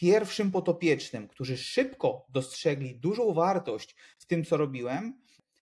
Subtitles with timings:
[0.00, 5.20] pierwszym potopiecznym, którzy szybko dostrzegli dużą wartość w tym, co robiłem,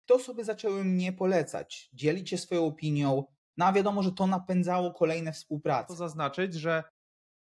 [0.06, 3.24] te osoby zaczęły mnie polecać, dzielić się swoją opinią,
[3.56, 5.88] no a wiadomo, że to napędzało kolejne współprace.
[5.88, 6.84] To zaznaczyć, że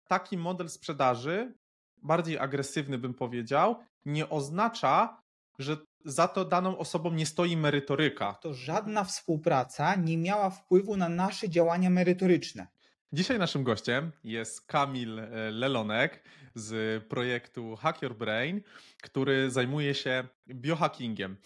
[0.07, 1.53] taki model sprzedaży,
[1.97, 3.75] bardziej agresywny bym powiedział,
[4.05, 5.21] nie oznacza,
[5.59, 8.33] że za to daną osobą nie stoi merytoryka.
[8.33, 12.67] To żadna współpraca nie miała wpływu na nasze działania merytoryczne.
[13.13, 16.23] Dzisiaj naszym gościem jest Kamil e, Lelonek
[16.55, 18.61] z projektu Hack Your Brain,
[19.01, 21.37] który zajmuje się biohackingiem.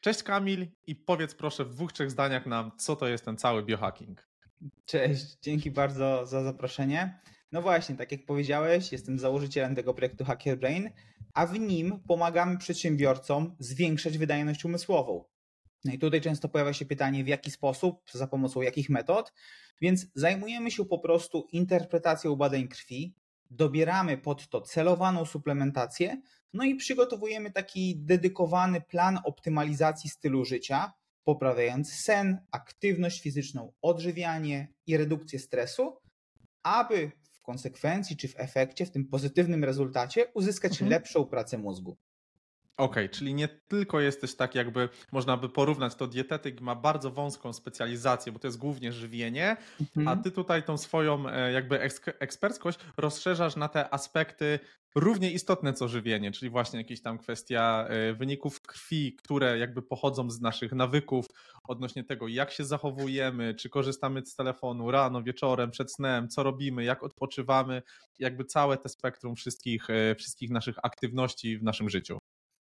[0.00, 3.62] Cześć Kamil i powiedz proszę w dwóch, trzech zdaniach nam, co to jest ten cały
[3.62, 4.28] biohacking.
[4.84, 7.20] Cześć, dzięki bardzo za zaproszenie.
[7.52, 10.90] No właśnie, tak jak powiedziałeś, jestem założycielem tego projektu Hack Your Brain,
[11.34, 15.24] a w nim pomagamy przedsiębiorcom zwiększać wydajność umysłową.
[15.84, 19.32] No i tutaj często pojawia się pytanie, w jaki sposób, za pomocą jakich metod.
[19.80, 23.14] Więc zajmujemy się po prostu interpretacją badań krwi,
[23.50, 26.20] dobieramy pod to celowaną suplementację,
[26.52, 30.92] no i przygotowujemy taki dedykowany plan optymalizacji stylu życia,
[31.24, 35.96] poprawiając sen, aktywność fizyczną, odżywianie i redukcję stresu,
[36.62, 40.90] aby w konsekwencji czy w efekcie, w tym pozytywnym rezultacie uzyskać mhm.
[40.90, 41.96] lepszą pracę mózgu.
[42.78, 47.10] Okej, okay, czyli nie tylko jesteś tak jakby, można by porównać, to dietetyk ma bardzo
[47.10, 50.08] wąską specjalizację, bo to jest głównie żywienie, mhm.
[50.08, 51.80] a ty tutaj tą swoją e, jakby
[52.18, 54.58] eksperckość rozszerzasz na te aspekty
[54.94, 60.30] równie istotne co żywienie, czyli właśnie jakieś tam kwestia e, wyników krwi, które jakby pochodzą
[60.30, 61.26] z naszych nawyków
[61.68, 66.84] odnośnie tego, jak się zachowujemy, czy korzystamy z telefonu rano, wieczorem, przed snem, co robimy,
[66.84, 67.82] jak odpoczywamy,
[68.18, 72.18] jakby całe te spektrum wszystkich, e, wszystkich naszych aktywności w naszym życiu.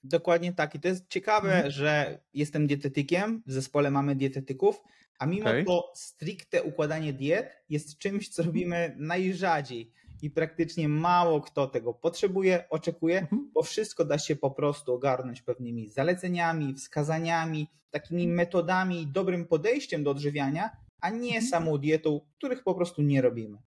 [0.10, 0.76] Dokładnie tak.
[0.76, 1.72] I to jest ciekawe, mhm.
[1.72, 4.82] że jestem dietetykiem, w zespole mamy dietetyków,
[5.20, 5.66] a mimo okay.
[5.66, 9.92] to stricte układanie diet jest czymś, co robimy najrzadziej
[10.22, 13.52] i praktycznie mało kto tego potrzebuje, oczekuje, mhm.
[13.54, 20.12] bo wszystko da się po prostu ogarnąć pewnymi zaleceniami, wskazaniami, takimi metodami, dobrym podejściem do
[20.12, 20.70] odżywiania,
[21.02, 21.48] a nie mhm.
[21.48, 23.58] samą dietą, których po prostu nie robimy.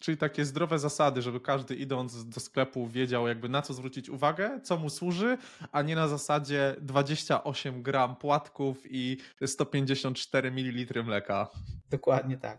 [0.00, 4.60] Czyli takie zdrowe zasady, żeby każdy idąc do sklepu wiedział jakby na co zwrócić uwagę,
[4.62, 5.38] co mu służy,
[5.72, 9.16] a nie na zasadzie 28 gram płatków i
[9.46, 11.48] 154 ml mleka.
[11.90, 12.58] Dokładnie tak.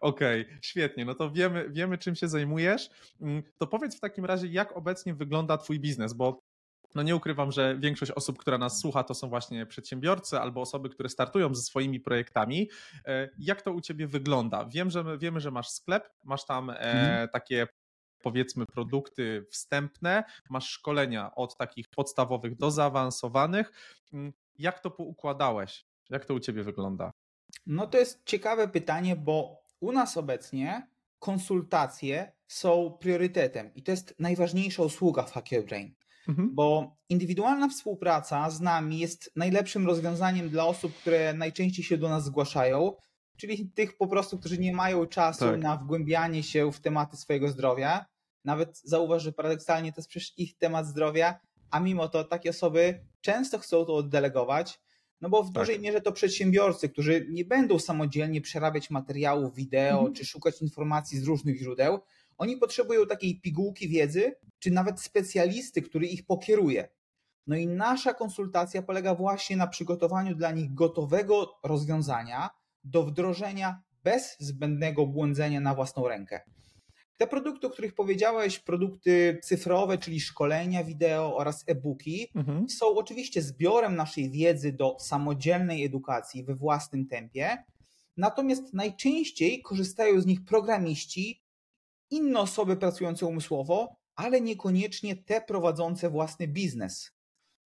[0.00, 1.04] Okej, okay, świetnie.
[1.04, 2.90] No to wiemy, wiemy, czym się zajmujesz.
[3.20, 6.42] Mm, to powiedz w takim razie, jak obecnie wygląda Twój biznes, bo
[6.94, 10.88] no nie ukrywam, że większość osób, która nas słucha, to są właśnie przedsiębiorcy albo osoby,
[10.88, 12.70] które startują ze swoimi projektami.
[13.06, 14.64] E, jak to u ciebie wygląda?
[14.64, 17.28] Wiem, że wiemy, że masz sklep, masz tam e, mhm.
[17.28, 17.66] takie
[18.22, 23.72] powiedzmy produkty wstępne, masz szkolenia od takich podstawowych do zaawansowanych.
[24.12, 25.84] Mm, jak to poukładałeś?
[26.10, 27.10] Jak to u ciebie wygląda?
[27.66, 30.88] No to jest ciekawe pytanie, bo u nas obecnie
[31.18, 35.94] konsultacje są priorytetem i to jest najważniejsza usługa w Hacker Brain.
[36.28, 36.54] Mhm.
[36.54, 42.24] Bo indywidualna współpraca z nami jest najlepszym rozwiązaniem dla osób, które najczęściej się do nas
[42.24, 42.92] zgłaszają,
[43.36, 45.60] czyli tych po prostu, którzy nie mają czasu tak.
[45.60, 48.06] na wgłębianie się w tematy swojego zdrowia.
[48.44, 51.40] Nawet zauważ, że paradoksalnie to jest przecież ich temat zdrowia,
[51.70, 54.80] a mimo to takie osoby często chcą to oddelegować,
[55.20, 55.62] no bo w tak.
[55.62, 60.14] dużej mierze to przedsiębiorcy, którzy nie będą samodzielnie przerabiać materiałów wideo mhm.
[60.14, 61.98] czy szukać informacji z różnych źródeł,
[62.38, 66.88] oni potrzebują takiej pigułki wiedzy, czy nawet specjalisty, który ich pokieruje.
[67.46, 72.50] No i nasza konsultacja polega właśnie na przygotowaniu dla nich gotowego rozwiązania
[72.84, 76.40] do wdrożenia bez zbędnego błądzenia na własną rękę.
[77.16, 82.68] Te produkty, o których powiedziałeś, produkty cyfrowe, czyli szkolenia wideo oraz e-booki, mhm.
[82.68, 87.64] są oczywiście zbiorem naszej wiedzy do samodzielnej edukacji we własnym tempie.
[88.16, 91.42] Natomiast najczęściej korzystają z nich programiści
[92.10, 97.10] inne osoby pracujące umysłowo, ale niekoniecznie te prowadzące własny biznes.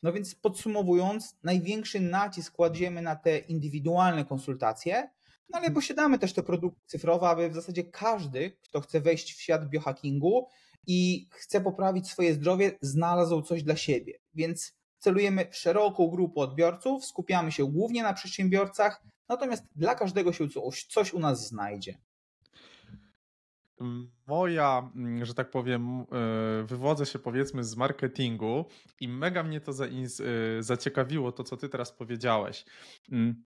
[0.02, 5.10] No więc podsumowując, największy nacisk kładziemy na te indywidualne konsultacje,
[5.48, 9.40] no ale posiadamy też te produkty cyfrowe, aby w zasadzie każdy, kto chce wejść w
[9.40, 10.48] świat biohackingu
[10.86, 14.18] i chce poprawić swoje zdrowie, znalazł coś dla siebie.
[14.34, 20.48] Więc celujemy w szeroką grupę odbiorców, skupiamy się głównie na przedsiębiorcach, natomiast dla każdego się
[20.48, 21.98] coś, coś u nas znajdzie
[24.26, 26.04] moja, mm, że tak powiem, e,
[26.64, 28.64] wywodzę się powiedzmy z marketingu
[29.00, 29.86] i mega mnie to e,
[30.62, 32.64] zaciekawiło, to co ty teraz powiedziałeś.
[33.12, 33.44] Mm,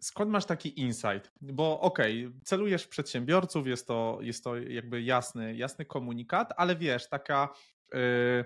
[0.00, 1.32] skąd masz taki insight?
[1.40, 6.76] Bo okej, okay, celujesz w przedsiębiorców, jest to, jest to jakby jasny, jasny komunikat, ale
[6.76, 7.48] wiesz, taka
[7.92, 8.44] yy,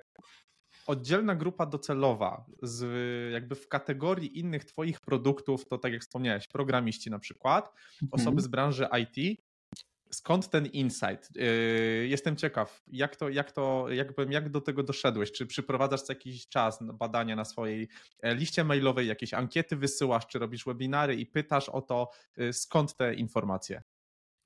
[0.86, 2.84] oddzielna grupa docelowa, z,
[3.32, 7.72] jakby w kategorii innych Twoich produktów, to tak jak wspomniałeś, programiści na przykład,
[8.02, 8.22] mhm.
[8.22, 9.40] osoby z branży IT,
[10.14, 11.36] skąd ten insight?
[11.36, 15.32] Yy, jestem ciekaw, jak to, jak to, jakbym, jak do tego doszedłeś?
[15.32, 17.88] Czy przyprowadzasz co jakiś czas badania na swojej
[18.22, 22.96] e, liście mailowej, jakieś ankiety wysyłasz, czy robisz webinary i pytasz o to, y, skąd
[22.96, 23.82] te informacje?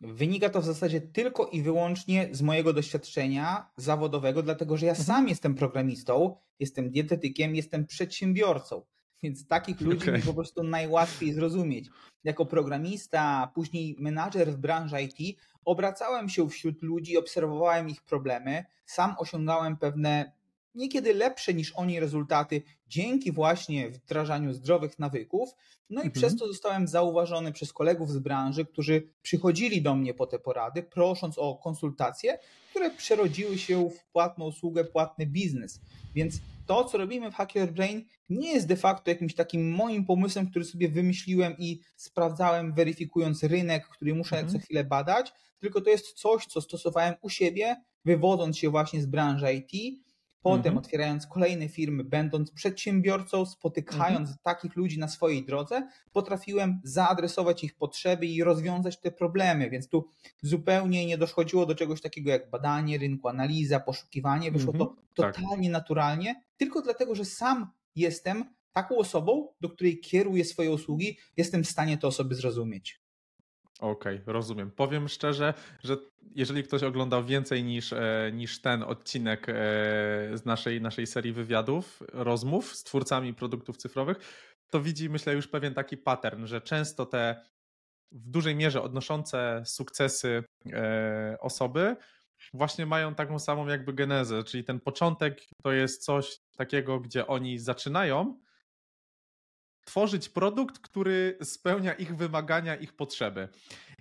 [0.01, 5.07] Wynika to w zasadzie tylko i wyłącznie z mojego doświadczenia zawodowego, dlatego że ja mhm.
[5.07, 8.83] sam jestem programistą, jestem dietetykiem, jestem przedsiębiorcą.
[9.23, 10.19] Więc takich ludzi okay.
[10.19, 11.89] mi po prostu najłatwiej zrozumieć.
[12.25, 19.15] Jako programista, później menadżer w branży IT, obracałem się wśród ludzi, obserwowałem ich problemy, sam
[19.19, 20.33] osiągałem pewne
[20.75, 25.55] niekiedy lepsze niż oni rezultaty dzięki właśnie wdrażaniu zdrowych nawyków.
[25.91, 26.13] No i mhm.
[26.13, 30.83] przez to zostałem zauważony przez kolegów z branży, którzy przychodzili do mnie po te porady,
[30.83, 32.39] prosząc o konsultacje,
[32.71, 35.81] które przerodziły się w płatną usługę, płatny biznes.
[36.15, 36.35] Więc
[36.67, 40.65] to, co robimy w Hacker Brain, nie jest de facto jakimś takim moim pomysłem, który
[40.65, 44.53] sobie wymyśliłem i sprawdzałem, weryfikując rynek, który muszę mhm.
[44.53, 49.07] co chwilę badać, tylko to jest coś, co stosowałem u siebie, wywodząc się właśnie z
[49.07, 50.06] branży IT
[50.46, 50.78] Potem mhm.
[50.78, 54.38] otwierając kolejne firmy, będąc przedsiębiorcą, spotykając mhm.
[54.43, 59.70] takich ludzi na swojej drodze, potrafiłem zaadresować ich potrzeby i rozwiązać te problemy.
[59.70, 60.08] Więc tu
[60.43, 64.52] zupełnie nie doszchodziło do czegoś takiego jak badanie rynku, analiza, poszukiwanie.
[64.52, 64.90] Wyszło mhm.
[64.90, 65.37] to tak.
[65.37, 65.72] totalnie tak.
[65.72, 71.69] naturalnie, tylko dlatego, że sam jestem taką osobą, do której kieruję swoje usługi, jestem w
[71.69, 73.06] stanie te osoby zrozumieć.
[73.81, 74.70] Okej, okay, rozumiem.
[74.70, 75.96] Powiem szczerze, że
[76.34, 79.52] jeżeli ktoś oglądał więcej niż, e, niż ten odcinek e,
[80.34, 84.17] z naszej, naszej serii wywiadów, rozmów z twórcami produktów cyfrowych,
[84.70, 87.44] to widzi, myślę, już pewien taki pattern, że często te
[88.12, 91.96] w dużej mierze odnoszące sukcesy e, osoby
[92.55, 97.58] właśnie mają taką samą jakby genezę, czyli ten początek to jest coś takiego, gdzie oni
[97.58, 98.38] zaczynają,
[99.87, 103.49] tworzyć produkt, który spełnia ich wymagania, ich potrzeby.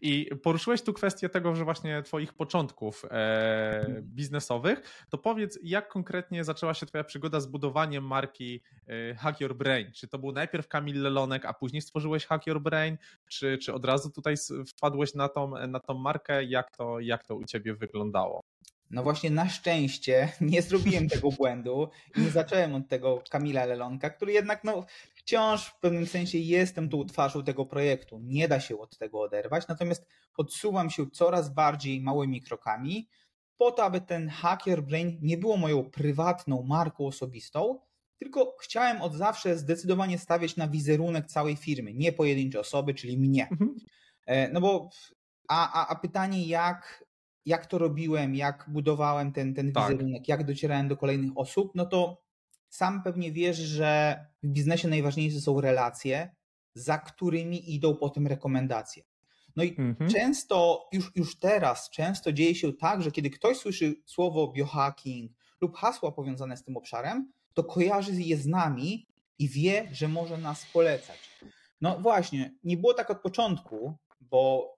[0.02, 5.06] I poruszyłeś tu kwestię tego, że właśnie Twoich początków e, biznesowych.
[5.10, 9.92] To powiedz, jak konkretnie zaczęła się Twoja przygoda z budowaniem marki e, Hack Your Brain?
[9.92, 12.98] Czy to był najpierw Kamil Lelonek, a później stworzyłeś Hack Your Brain?
[13.28, 14.36] Czy, czy od razu tutaj
[14.68, 16.44] wpadłeś na tą, na tą markę?
[16.44, 18.42] Jak to, jak to u Ciebie wyglądało?
[18.92, 24.10] No właśnie na szczęście nie zrobiłem tego błędu i nie zacząłem od tego Kamila Lelonka,
[24.10, 24.86] który jednak no,
[25.26, 28.20] wciąż w pewnym sensie jestem tu twarzą tego projektu.
[28.24, 30.08] Nie da się od tego oderwać, natomiast
[30.38, 33.10] odsuwam się coraz bardziej małymi krokami
[33.58, 37.80] po to, aby ten Hacker Brain nie było moją prywatną marką osobistą,
[38.18, 43.48] tylko chciałem od zawsze zdecydowanie stawiać na wizerunek całej firmy, nie pojedyncze osoby, czyli mnie.
[43.52, 43.76] Mhm.
[44.26, 44.90] E, no bo
[45.48, 47.06] a, a, a pytanie, jak
[47.46, 49.92] jak to robiłem, jak budowałem ten, ten tak.
[49.92, 52.25] wizerunek, jak docierałem do kolejnych osób, no to
[52.76, 56.36] sam pewnie wiesz, że w biznesie najważniejsze są relacje,
[56.74, 59.04] za którymi idą potem rekomendacje.
[59.56, 60.10] No i mhm.
[60.10, 65.32] często, już, już teraz, często dzieje się tak, że kiedy ktoś słyszy słowo biohacking
[65.62, 69.08] lub hasła powiązane z tym obszarem, to kojarzy je z nami
[69.40, 71.20] i wie, że może nas polecać.
[71.82, 74.76] No właśnie, nie było tak od początku, bo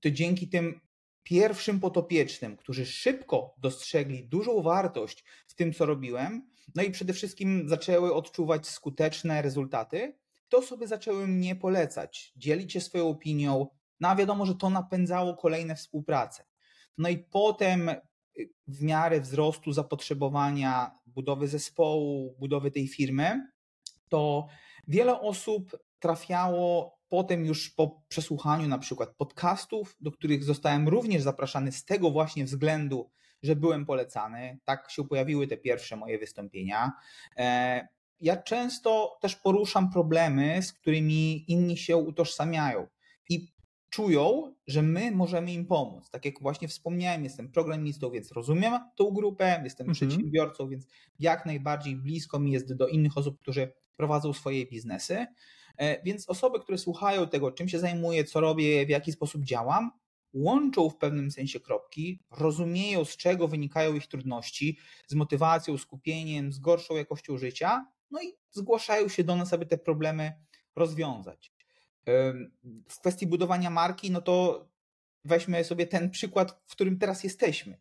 [0.00, 0.80] to dzięki tym
[1.22, 7.68] pierwszym potopiecznym, którzy szybko dostrzegli dużą wartość w tym, co robiłem, no i przede wszystkim
[7.68, 10.18] zaczęły odczuwać skuteczne rezultaty,
[10.48, 13.66] te osoby zaczęły mnie polecać, dzielić się swoją opinią,
[14.00, 16.44] no a wiadomo, że to napędzało kolejne współprace.
[16.98, 18.00] No i potem y,
[18.66, 23.48] w miarę wzrostu zapotrzebowania, budowy zespołu, budowy tej firmy,
[24.08, 24.46] to
[24.88, 31.72] wiele osób trafiało potem już po przesłuchaniu na przykład podcastów, do których zostałem również zapraszany
[31.72, 33.10] z tego właśnie względu,
[33.42, 34.58] że byłem polecany.
[34.64, 36.92] Tak się pojawiły te pierwsze moje wystąpienia.
[37.36, 37.88] E,
[38.20, 42.86] ja często też poruszam problemy, z którymi inni się utożsamiają
[43.28, 43.52] i
[43.90, 46.10] czują, że my możemy im pomóc.
[46.10, 49.94] Tak jak właśnie wspomniałem, jestem programistą, więc rozumiem tą grupę, jestem mhm.
[49.94, 50.86] przedsiębiorcą, więc
[51.18, 55.26] jak najbardziej blisko mi jest do innych osób, którzy prowadzą swoje biznesy.
[55.76, 59.90] E, więc osoby, które słuchają tego, czym się zajmuję, co robię, w jaki sposób działam,
[60.32, 66.58] łączą w pewnym sensie kropki, rozumieją z czego wynikają ich trudności, z motywacją, skupieniem, z
[66.58, 70.32] gorszą jakością życia, no i zgłaszają się do nas, aby te problemy
[70.76, 71.52] rozwiązać.
[72.88, 74.66] W kwestii budowania marki, no to
[75.24, 77.80] weźmy sobie ten przykład, w którym teraz jesteśmy.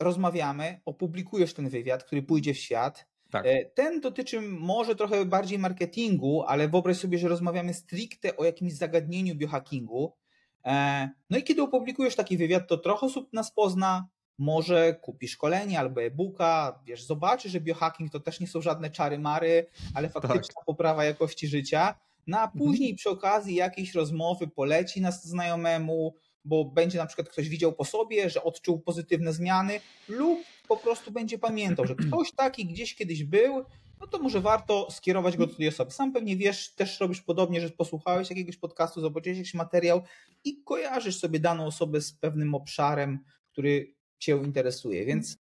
[0.00, 3.46] Rozmawiamy, opublikujesz ten wywiad, który pójdzie w świat, tak.
[3.46, 8.72] E, ten dotyczy może trochę bardziej marketingu, ale wyobraź sobie, że rozmawiamy stricte o jakimś
[8.72, 10.16] zagadnieniu biohackingu.
[10.64, 15.78] E, no i kiedy opublikujesz taki wywiad, to trochę osób nas pozna, może kupi szkolenie
[15.78, 20.54] albo e-booka, wiesz, zobaczy, że biohacking to też nie są żadne czary mary, ale faktyczna
[20.54, 20.64] tak.
[20.66, 21.94] poprawa jakości życia.
[22.26, 22.58] No a mhm.
[22.58, 22.96] później mhm.
[22.96, 28.30] przy okazji jakiejś rozmowy poleci nas znajomemu, bo będzie na przykład ktoś widział po sobie,
[28.30, 33.64] że odczuł pozytywne zmiany, lub po prostu będzie pamiętał, że ktoś taki gdzieś kiedyś był,
[34.00, 35.90] no to może warto skierować go do tej osoby.
[35.90, 40.02] Sam pewnie wiesz, też robisz podobnie, że posłuchałeś jakiegoś podcastu, zobaczyłeś jakiś materiał
[40.44, 45.04] i kojarzysz sobie daną osobę z pewnym obszarem, który Cię interesuje.
[45.04, 45.38] Więc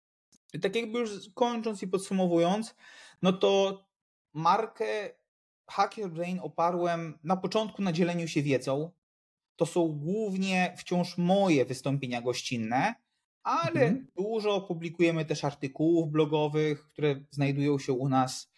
[0.62, 2.74] tak jakby już kończąc i podsumowując,
[3.22, 3.84] no to
[4.32, 5.10] markę
[5.70, 8.90] Hacker Brain oparłem na początku na dzieleniu się wiedzą.
[9.56, 12.94] To są głównie wciąż moje wystąpienia gościnne,
[13.46, 14.06] ale mhm.
[14.16, 18.52] dużo publikujemy też artykułów blogowych, które znajdują się u nas.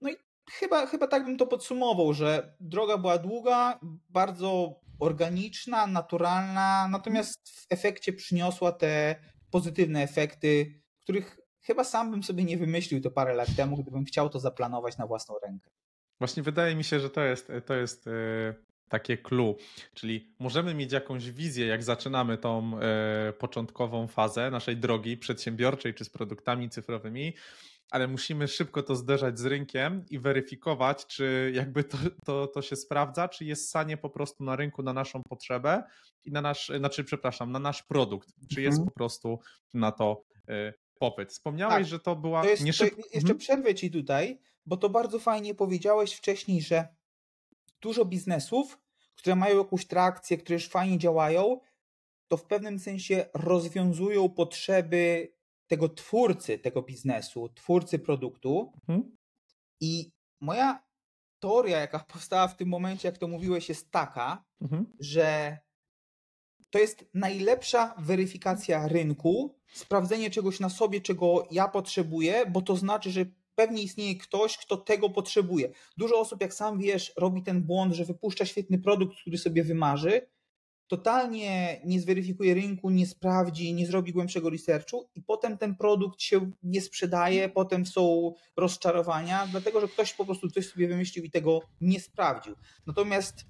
[0.00, 0.16] No i
[0.50, 7.66] chyba, chyba tak bym to podsumował, że droga była długa, bardzo organiczna, naturalna, natomiast w
[7.70, 9.16] efekcie przyniosła te
[9.50, 14.28] pozytywne efekty, których chyba sam bym sobie nie wymyślił to parę lat temu, gdybym chciał
[14.28, 15.70] to zaplanować na własną rękę.
[16.18, 18.54] Właśnie wydaje mi się, że to jest, to jest e,
[18.88, 19.56] takie clue,
[19.94, 26.04] czyli możemy mieć jakąś wizję, jak zaczynamy tą e, początkową fazę naszej drogi przedsiębiorczej czy
[26.04, 27.32] z produktami cyfrowymi,
[27.90, 32.76] ale musimy szybko to zderzać z rynkiem i weryfikować, czy jakby to, to, to się
[32.76, 35.82] sprawdza, czy jest sanie po prostu na rynku na naszą potrzebę
[36.24, 38.88] i na nasz, znaczy przepraszam, na nasz produkt, czy jest mhm.
[38.88, 39.38] po prostu
[39.74, 41.30] na to e, popyt.
[41.30, 41.86] Wspomniałeś, tak.
[41.86, 43.38] że to była to jest, nie to Jeszcze mhm.
[43.38, 46.88] przerwę ci tutaj, bo to bardzo fajnie powiedziałeś wcześniej, że
[47.80, 48.78] dużo biznesów,
[49.16, 51.60] które mają jakąś trakcję, które już fajnie działają,
[52.28, 55.32] to w pewnym sensie rozwiązują potrzeby
[55.66, 58.72] tego twórcy tego biznesu, twórcy produktu.
[58.88, 59.16] Mhm.
[59.80, 60.86] I moja
[61.38, 64.86] teoria, jaka powstała w tym momencie, jak to mówiłeś, jest taka, mhm.
[65.00, 65.58] że
[66.70, 73.10] to jest najlepsza weryfikacja rynku, sprawdzenie czegoś na sobie, czego ja potrzebuję, bo to znaczy,
[73.10, 73.24] że
[73.56, 75.72] pewnie istnieje ktoś, kto tego potrzebuje.
[75.96, 80.20] Dużo osób, jak sam wiesz, robi ten błąd, że wypuszcza świetny produkt, który sobie wymarzy,
[80.88, 86.50] totalnie nie zweryfikuje rynku, nie sprawdzi, nie zrobi głębszego researchu i potem ten produkt się
[86.62, 91.60] nie sprzedaje, potem są rozczarowania, dlatego że ktoś po prostu coś sobie wymyślił i tego
[91.80, 92.54] nie sprawdził.
[92.86, 93.44] Natomiast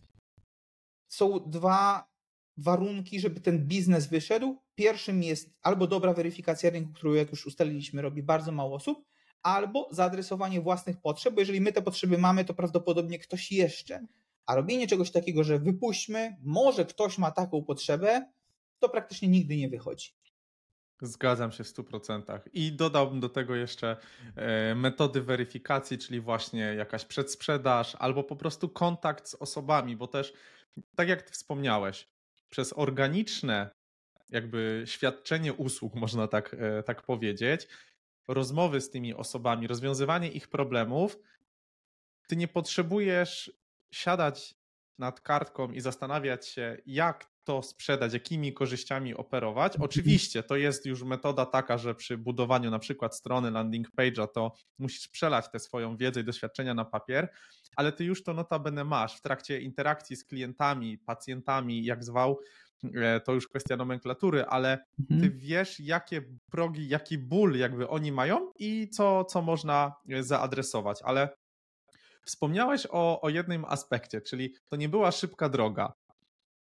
[1.08, 2.08] są dwa
[2.56, 4.56] warunki, żeby ten biznes wyszedł.
[4.74, 9.04] Pierwszym jest albo dobra weryfikacja rynku, którą jak już ustaliliśmy robi bardzo mało osób,
[9.46, 14.06] albo zaadresowanie własnych potrzeb, bo jeżeli my te potrzeby mamy, to prawdopodobnie ktoś jeszcze.
[14.46, 18.26] A robienie czegoś takiego, że wypuśćmy, może ktoś ma taką potrzebę,
[18.78, 20.10] to praktycznie nigdy nie wychodzi.
[21.02, 22.40] Zgadzam się w 100%.
[22.52, 23.96] I dodałbym do tego jeszcze
[24.36, 30.32] e, metody weryfikacji, czyli właśnie jakaś przedsprzedaż albo po prostu kontakt z osobami, bo też,
[30.96, 32.08] tak jak ty wspomniałeś,
[32.50, 33.70] przez organiczne
[34.30, 37.68] jakby świadczenie usług, można tak, e, tak powiedzieć,
[38.28, 41.18] rozmowy z tymi osobami, rozwiązywanie ich problemów,
[42.28, 43.52] ty nie potrzebujesz
[43.90, 44.54] siadać
[44.98, 49.72] nad kartką i zastanawiać się, jak to sprzedać, jakimi korzyściami operować.
[49.72, 49.84] Mhm.
[49.84, 54.52] Oczywiście to jest już metoda taka, że przy budowaniu na przykład strony landing page'a to
[54.78, 57.28] musisz przelać tę swoją wiedzę i doświadczenia na papier,
[57.76, 62.40] ale ty już to notabene masz w trakcie interakcji z klientami, pacjentami, jak zwał,
[63.24, 64.78] to już kwestia nomenklatury, ale
[65.08, 65.38] ty mhm.
[65.38, 71.28] wiesz, jakie progi, jaki ból jakby oni mają i co, co można e, zaadresować, ale
[72.26, 75.92] Wspomniałeś o, o jednym aspekcie, czyli to nie była szybka droga.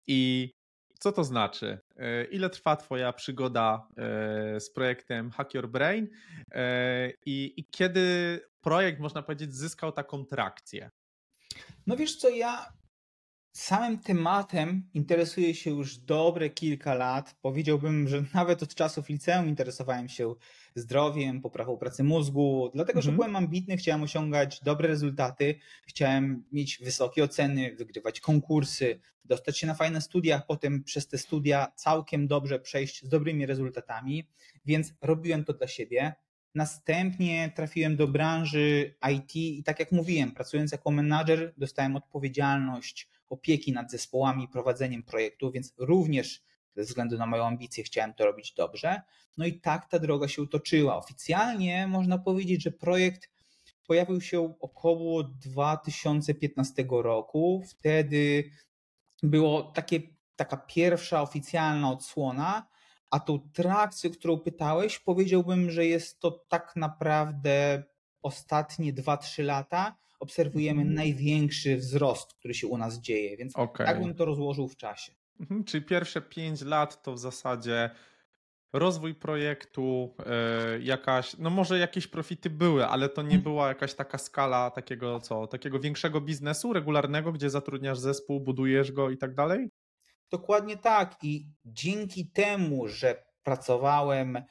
[0.06, 0.50] I
[0.98, 1.78] co to znaczy?
[1.96, 6.08] E, ile trwa Twoja przygoda e, z projektem Hack Your Brain
[6.52, 10.90] e, i, i kiedy projekt, można powiedzieć, zyskał taką trakcję?
[11.86, 12.66] No wiesz co, ja
[13.58, 17.36] samym tematem interesuję się już dobre kilka lat.
[17.42, 20.34] Powiedziałbym, że nawet od czasów liceum interesowałem się
[20.74, 23.16] zdrowiem, poprawą pracy mózgu, dlatego że mhm.
[23.16, 25.54] byłem ambitny, chciałem osiągać dobre rezultaty,
[25.86, 31.72] chciałem mieć wysokie oceny, wygrywać konkursy, dostać się na fajne studia, potem przez te studia
[31.76, 34.28] całkiem dobrze przejść z dobrymi rezultatami,
[34.64, 36.14] więc robiłem to dla siebie.
[36.54, 43.72] Następnie trafiłem do branży IT i tak jak mówiłem, pracując jako menadżer, dostałem odpowiedzialność opieki
[43.72, 46.42] nad zespołami, prowadzeniem projektu, więc również
[46.76, 49.02] ze względu na moją ambicję chciałem to robić dobrze.
[49.36, 50.96] No i tak ta droga się utoczyła.
[50.96, 53.30] Oficjalnie można powiedzieć, że projekt
[53.86, 57.62] pojawił się około 2015 roku.
[57.68, 58.50] Wtedy
[59.22, 60.00] było takie,
[60.36, 62.66] taka pierwsza oficjalna odsłona,
[63.10, 67.82] a tą trakcję, którą pytałeś, powiedziałbym, że jest to tak naprawdę
[68.22, 69.96] ostatnie 2-3 lata.
[70.18, 70.94] Obserwujemy mm.
[70.94, 73.86] największy wzrost, który się u nas dzieje, więc okay.
[73.86, 75.12] tak bym to rozłożył w czasie.
[75.40, 77.90] Mhm, czyli pierwsze 5 lat to w zasadzie
[78.72, 83.42] rozwój projektu, e, jakaś, no może jakieś profity były, ale to nie mhm.
[83.42, 89.10] była jakaś taka skala takiego co, takiego większego biznesu regularnego, gdzie zatrudniasz zespół, budujesz go
[89.10, 89.68] i tak dalej?
[90.30, 91.16] Dokładnie tak.
[91.22, 94.42] I dzięki temu, że pracowałem e,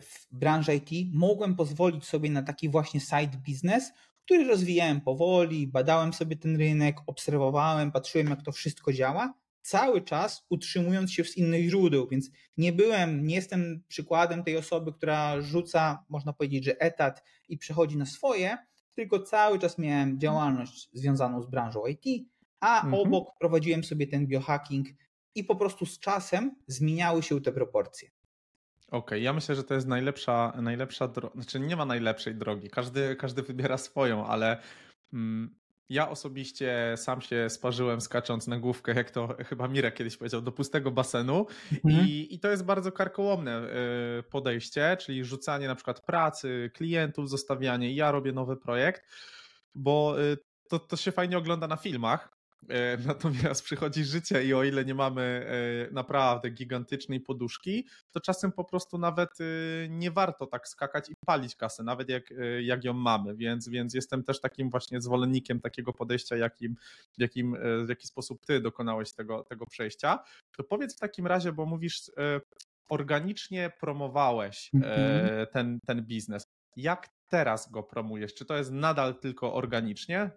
[0.00, 3.92] w branży IT, mogłem pozwolić sobie na taki właśnie side business,
[4.24, 10.46] który rozwijałem powoli, badałem sobie ten rynek, obserwowałem, patrzyłem, jak to wszystko działa, cały czas
[10.48, 16.04] utrzymując się z innych źródeł, więc nie byłem, nie jestem przykładem tej osoby, która rzuca,
[16.08, 18.58] można powiedzieć, że etat i przechodzi na swoje,
[18.94, 22.28] tylko cały czas miałem działalność związaną z branżą IT,
[22.60, 22.94] a mhm.
[22.94, 24.88] obok prowadziłem sobie ten biohacking
[25.34, 28.10] i po prostu z czasem zmieniały się te proporcje.
[28.94, 31.34] Okej, okay, ja myślę, że to jest najlepsza, najlepsza droga.
[31.34, 32.70] Znaczy, nie ma najlepszej drogi.
[32.70, 34.60] Każdy, każdy wybiera swoją, ale
[35.12, 35.54] mm,
[35.88, 40.52] ja osobiście sam się sparzyłem skacząc na główkę, jak to chyba Mirek kiedyś powiedział, do
[40.52, 41.46] pustego basenu.
[41.72, 42.06] Mhm.
[42.06, 43.68] I, I to jest bardzo karkołomne
[44.18, 47.94] y, podejście, czyli rzucanie na przykład pracy, klientów, zostawianie.
[47.94, 49.02] Ja robię nowy projekt,
[49.74, 50.36] bo y,
[50.68, 52.33] to, to się fajnie ogląda na filmach, E,
[53.06, 58.64] natomiast przychodzi życie i o ile nie mamy e, naprawdę gigantycznej poduszki, to czasem po
[58.64, 59.44] prostu nawet e,
[59.88, 63.36] nie warto tak skakać i palić kasę, nawet jak, jak ją mamy.
[63.36, 66.76] Więc, więc jestem też takim właśnie zwolennikiem takiego podejścia, jakim,
[67.18, 70.18] jakim, w jaki sposób ty dokonałeś tego, tego przejścia.
[70.56, 72.10] To powiedz w takim razie, bo mówisz,
[72.88, 75.46] organicznie promowałeś mhm.
[75.52, 76.46] ten, ten biznes.
[76.76, 78.34] Jak teraz go promujesz?
[78.34, 80.30] Czy to jest nadal tylko organicznie?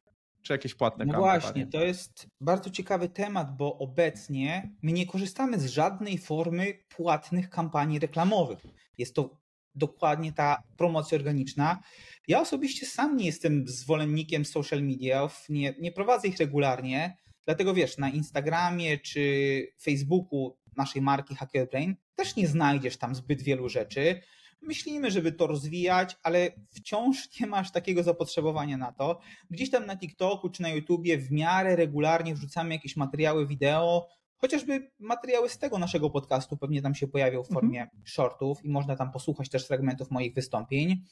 [0.47, 1.39] Czy jakieś płatne no kampanie?
[1.39, 7.49] właśnie, to jest bardzo ciekawy temat, bo obecnie my nie korzystamy z żadnej formy płatnych
[7.49, 8.59] kampanii reklamowych.
[8.97, 9.37] Jest to
[9.75, 11.79] dokładnie ta promocja organiczna.
[12.27, 17.97] Ja osobiście sam nie jestem zwolennikiem social mediów, nie, nie prowadzę ich regularnie, dlatego wiesz,
[17.97, 24.21] na Instagramie czy Facebooku naszej marki Hackerbrain też nie znajdziesz tam zbyt wielu rzeczy.
[24.67, 29.19] Myślimy, żeby to rozwijać, ale wciąż nie masz takiego zapotrzebowania na to.
[29.49, 34.07] Gdzieś tam na TikToku czy na YouTubie w miarę regularnie wrzucamy jakieś materiały wideo,
[34.37, 38.01] chociażby materiały z tego naszego podcastu pewnie tam się pojawią w formie mhm.
[38.05, 41.03] shortów i można tam posłuchać też fragmentów moich wystąpień.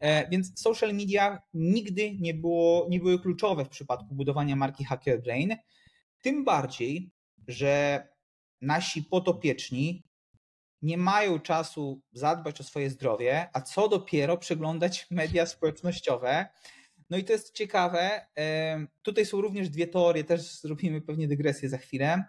[0.00, 5.22] E, więc social media nigdy nie, było, nie były kluczowe w przypadku budowania marki Hacker
[5.22, 5.56] Brain.
[6.20, 7.10] Tym bardziej,
[7.48, 8.02] że
[8.60, 10.04] nasi potopieczni
[10.84, 16.46] nie mają czasu zadbać o swoje zdrowie, a co dopiero przeglądać media społecznościowe.
[17.10, 18.26] No i to jest ciekawe.
[19.02, 22.24] Tutaj są również dwie teorie, też zrobimy pewnie dygresję za chwilę,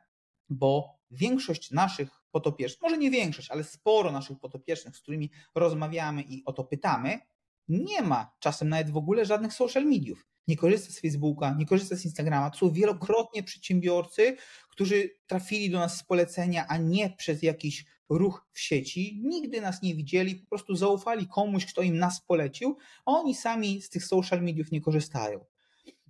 [0.49, 6.45] bo większość naszych potopiecznych, może nie większość, ale sporo naszych potopiecznych, z którymi rozmawiamy i
[6.45, 7.19] o to pytamy,
[7.67, 10.27] nie ma czasem nawet w ogóle żadnych social mediów.
[10.47, 12.49] Nie korzysta z Facebooka, nie korzysta z Instagrama.
[12.49, 14.37] To są wielokrotnie przedsiębiorcy,
[14.69, 19.81] którzy trafili do nas z polecenia, a nie przez jakiś ruch w sieci, nigdy nas
[19.81, 24.05] nie widzieli, po prostu zaufali komuś, kto im nas polecił, a oni sami z tych
[24.05, 25.45] social mediów nie korzystają.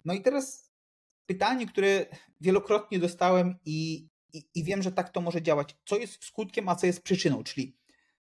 [0.05, 0.71] No i teraz
[1.25, 2.05] pytanie, które
[2.41, 5.75] wielokrotnie dostałem i, i, i wiem, że tak to może działać.
[5.85, 7.43] Co jest skutkiem, a co jest przyczyną?
[7.43, 7.77] Czyli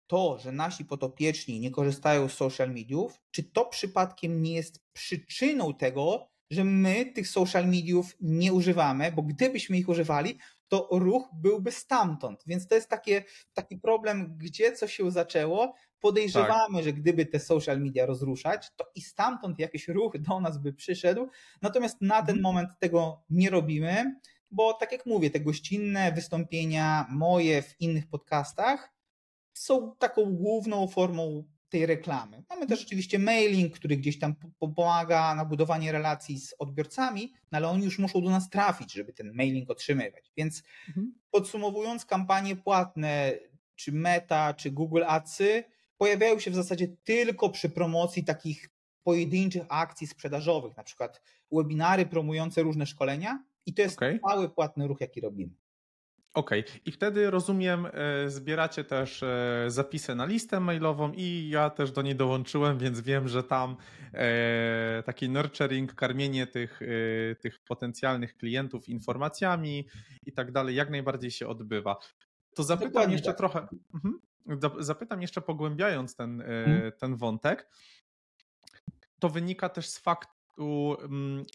[0.07, 5.75] to, że nasi potopieczni nie korzystają z social mediów, czy to przypadkiem nie jest przyczyną
[5.75, 10.39] tego, że my tych social mediów nie używamy, bo gdybyśmy ich używali,
[10.73, 12.43] to ruch byłby stamtąd.
[12.47, 15.75] Więc to jest takie, taki problem, gdzie co się zaczęło.
[16.01, 16.85] Podejrzewamy, tak.
[16.85, 21.29] że gdyby te social media rozruszać, to i stamtąd jakiś ruch do nas by przyszedł.
[21.63, 22.43] Natomiast na ten mhm.
[22.43, 28.93] moment tego nie robimy, bo tak jak mówię, te gościnne wystąpienia moje w innych podcastach
[29.53, 32.43] są taką główną formą tej reklamy.
[32.51, 37.69] Mamy też oczywiście mailing, który gdzieś tam pomaga na budowanie relacji z odbiorcami, no ale
[37.69, 40.33] oni już muszą do nas trafić, żeby ten mailing otrzymywać.
[40.37, 41.15] Więc mhm.
[41.31, 43.33] podsumowując, kampanie płatne,
[43.75, 45.65] czy Meta, czy Google Adsy
[45.97, 48.71] pojawiają się w zasadzie tylko przy promocji takich
[49.03, 54.21] pojedynczych akcji sprzedażowych, na przykład webinary promujące różne szkolenia i to jest okay.
[54.29, 55.55] cały płatny ruch, jaki robimy.
[56.35, 56.81] Okej, okay.
[56.85, 62.03] i wtedy rozumiem, e, zbieracie też e, zapisy na listę mailową i ja też do
[62.03, 63.77] niej dołączyłem, więc wiem, że tam
[64.15, 66.81] e, taki nurturing, karmienie tych,
[67.41, 69.89] tych potencjalnych klientów informacjami
[70.27, 71.97] i tak dalej, jak najbardziej się odbywa.
[72.55, 73.37] To zapytam Dokładnie jeszcze tak.
[73.37, 74.19] trochę, mhm.
[74.79, 76.93] zapytam jeszcze pogłębiając ten, hmm.
[76.99, 77.69] ten wątek.
[79.19, 80.42] To wynika też z faktu,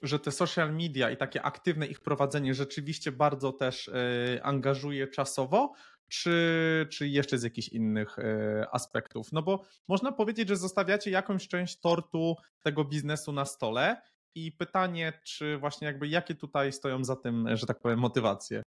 [0.03, 5.73] że te social media i takie aktywne ich prowadzenie rzeczywiście bardzo też e, angażuje czasowo,
[6.07, 9.31] czy, czy jeszcze z jakichś innych e, aspektów?
[9.31, 14.01] No bo można powiedzieć, że zostawiacie jakąś część tortu tego biznesu na stole
[14.35, 18.63] i pytanie, czy właśnie jakby jakie tutaj stoją za tym, że tak powiem, motywacje?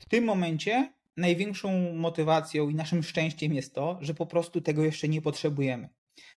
[0.00, 5.08] W tym momencie największą motywacją i naszym szczęściem jest to, że po prostu tego jeszcze
[5.08, 5.88] nie potrzebujemy.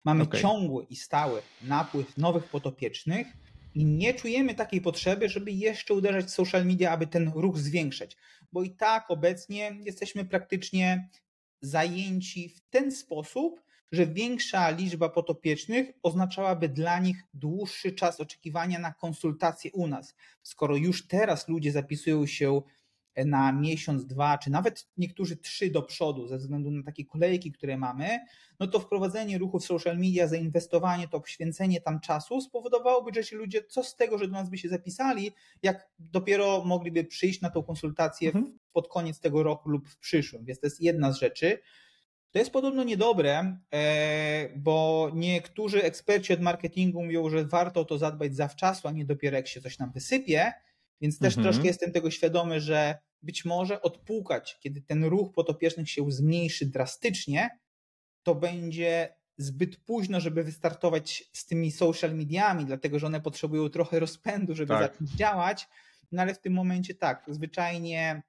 [0.04, 0.42] Mamy okay.
[0.42, 3.28] ciągły i stały napływ nowych potopiecznych
[3.76, 8.18] i nie czujemy takiej potrzeby, żeby jeszcze uderzać w social media, aby ten ruch zwiększać,
[8.52, 11.10] bo i tak obecnie jesteśmy praktycznie
[11.62, 13.62] zajęci w ten sposób,
[13.92, 20.16] że większa liczba potopiecznych oznaczałaby dla nich dłuższy czas oczekiwania na konsultacje u nas.
[20.44, 22.62] Skoro już teraz ludzie zapisują się
[23.26, 27.78] na miesiąc, dwa, czy nawet niektórzy trzy do przodu ze względu na takie kolejki, które
[27.78, 28.20] mamy,
[28.60, 33.36] no to wprowadzenie ruchu w social media, zainwestowanie, to poświęcenie tam czasu spowodowałoby, że ci
[33.36, 35.32] ludzie, co z tego, że do nas by się zapisali,
[35.64, 38.60] jak dopiero mogliby przyjść na tą konsultację mhm.
[38.74, 40.46] pod koniec tego roku lub w przyszłym.
[40.46, 41.60] Więc to jest jedna z rzeczy.
[42.32, 47.98] To jest podobno niedobre, e, bo niektórzy eksperci od marketingu mówią, że warto o to
[47.98, 50.54] zadbać zawczasu, a nie dopiero jak się coś nam wysypie.
[51.02, 51.44] Więc też mhm.
[51.44, 57.50] troszkę jestem tego świadomy, że być może odpłukać, kiedy ten ruch potopiecznych się zmniejszy drastycznie,
[58.24, 64.00] to będzie zbyt późno, żeby wystartować z tymi social mediami, dlatego że one potrzebują trochę
[64.00, 64.82] rozpędu, żeby tak.
[64.82, 65.68] zacząć działać.
[66.12, 68.24] No ale w tym momencie tak, zwyczajnie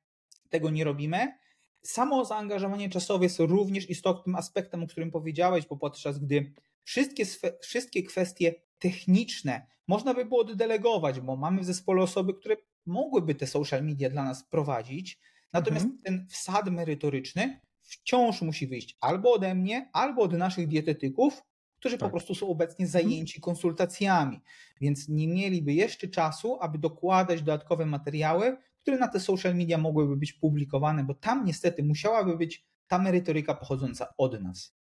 [0.49, 1.39] tego nie robimy.
[1.83, 6.53] Samo zaangażowanie czasowe jest również istotnym aspektem, o którym powiedziałeś, bo podczas gdy
[6.85, 7.25] wszystkie,
[7.61, 13.47] wszystkie kwestie techniczne można by było oddelegować, bo mamy w zespole osoby, które mogłyby te
[13.47, 15.21] social media dla nas prowadzić,
[15.53, 16.03] natomiast mhm.
[16.03, 21.43] ten wsad merytoryczny wciąż musi wyjść albo ode mnie, albo od naszych dietetyków,
[21.79, 22.09] którzy tak.
[22.09, 23.03] po prostu są obecnie mhm.
[23.03, 24.41] zajęci konsultacjami,
[24.81, 30.17] więc nie mieliby jeszcze czasu, aby dokładać dodatkowe materiały, które na te social media mogłyby
[30.17, 34.80] być publikowane, bo tam niestety musiałaby być ta merytoryka pochodząca od nas.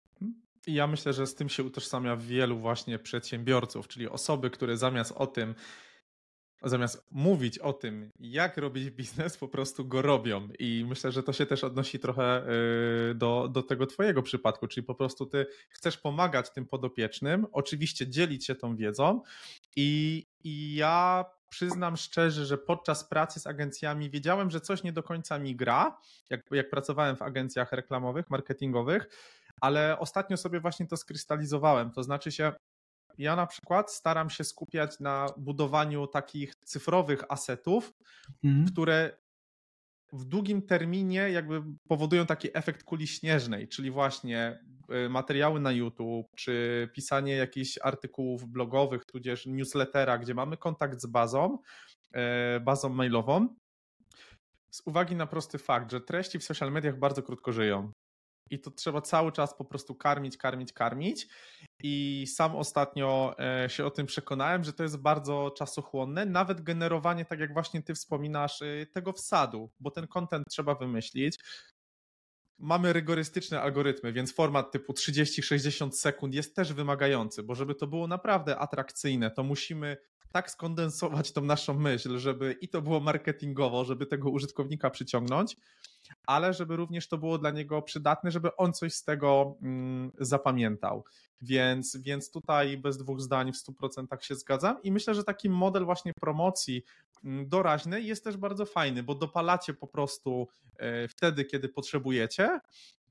[0.66, 5.26] Ja myślę, że z tym się utożsamia wielu właśnie przedsiębiorców, czyli osoby, które zamiast o
[5.26, 5.55] tym,
[6.62, 10.48] zamiast mówić o tym, jak robić biznes, po prostu go robią.
[10.59, 12.46] I myślę, że to się też odnosi trochę
[13.11, 18.09] y, do, do tego Twojego przypadku, czyli po prostu Ty chcesz pomagać tym podopiecznym, oczywiście
[18.09, 19.22] dzielić się tą wiedzą.
[19.76, 25.02] I, i ja przyznam szczerze, że podczas pracy z agencjami wiedziałem, że coś nie do
[25.02, 25.98] końca mi gra,
[26.31, 29.09] jak, jak pracowałem w agencjach reklamowych, marketingowych,
[29.60, 31.90] ale ostatnio sobie właśnie to skrystalizowałem.
[31.90, 32.52] To znaczy się,
[33.18, 37.92] ja na przykład staram się skupiać na budowaniu takich cyfrowych asetów,
[38.44, 38.66] mhm.
[38.66, 39.16] które
[40.12, 44.64] w długim terminie jakby powodują taki efekt kuli śnieżnej, czyli właśnie
[45.06, 51.06] y, materiały na YouTube, czy pisanie jakichś artykułów blogowych, tudzież newslettera, gdzie mamy kontakt z
[51.06, 51.58] bazą,
[52.56, 53.48] y, bazą mailową.
[54.70, 57.92] Z uwagi na prosty fakt, że treści w social mediach bardzo krótko żyją
[58.50, 61.28] i to trzeba cały czas po prostu karmić, karmić, karmić.
[61.82, 67.24] I sam ostatnio e, się o tym przekonałem, że to jest bardzo czasochłonne, nawet generowanie,
[67.24, 71.38] tak jak właśnie ty wspominasz, e, tego wsadu, bo ten content trzeba wymyślić.
[72.59, 78.06] Mamy rygorystyczne algorytmy, więc format typu 30-60 sekund jest też wymagający, bo żeby to było
[78.06, 79.96] naprawdę atrakcyjne, to musimy
[80.32, 85.56] tak skondensować tą naszą myśl, żeby i to było marketingowo, żeby tego użytkownika przyciągnąć,
[86.26, 91.04] ale żeby również to było dla niego przydatne, żeby on coś z tego mm, zapamiętał.
[91.42, 95.84] Więc, więc tutaj bez dwóch zdań w 100% się zgadzam i myślę, że taki model
[95.84, 96.82] właśnie promocji
[97.24, 102.60] mm, doraźnej jest też bardzo fajny, bo dopalacie po prostu e, wtedy, kiedy potrzebujecie,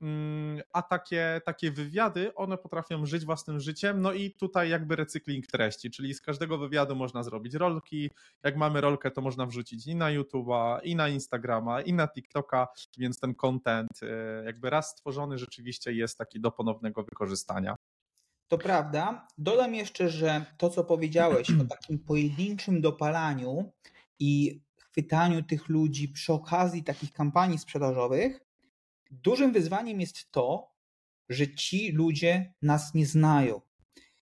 [0.02, 5.46] mm, a takie, takie wywiady, one potrafią żyć własnym życiem, no i tutaj jakby recykling
[5.46, 8.10] treści, czyli z każdego wywiadu można zrobić rolki,
[8.42, 12.68] jak mamy rolkę, to można wrzucić i na YouTube'a, i na Instagrama, i na TikToka,
[12.98, 17.76] więc ten content e, jakby raz stworzony rzeczywiście jest taki do ponownego wykorzystania.
[18.48, 19.28] To prawda.
[19.38, 23.72] Dodam jeszcze, że to, co powiedziałeś o takim pojedynczym dopalaniu
[24.18, 28.40] i chwytaniu tych ludzi przy okazji takich kampanii sprzedażowych,
[29.10, 30.70] dużym wyzwaniem jest to,
[31.28, 33.60] że ci ludzie nas nie znają.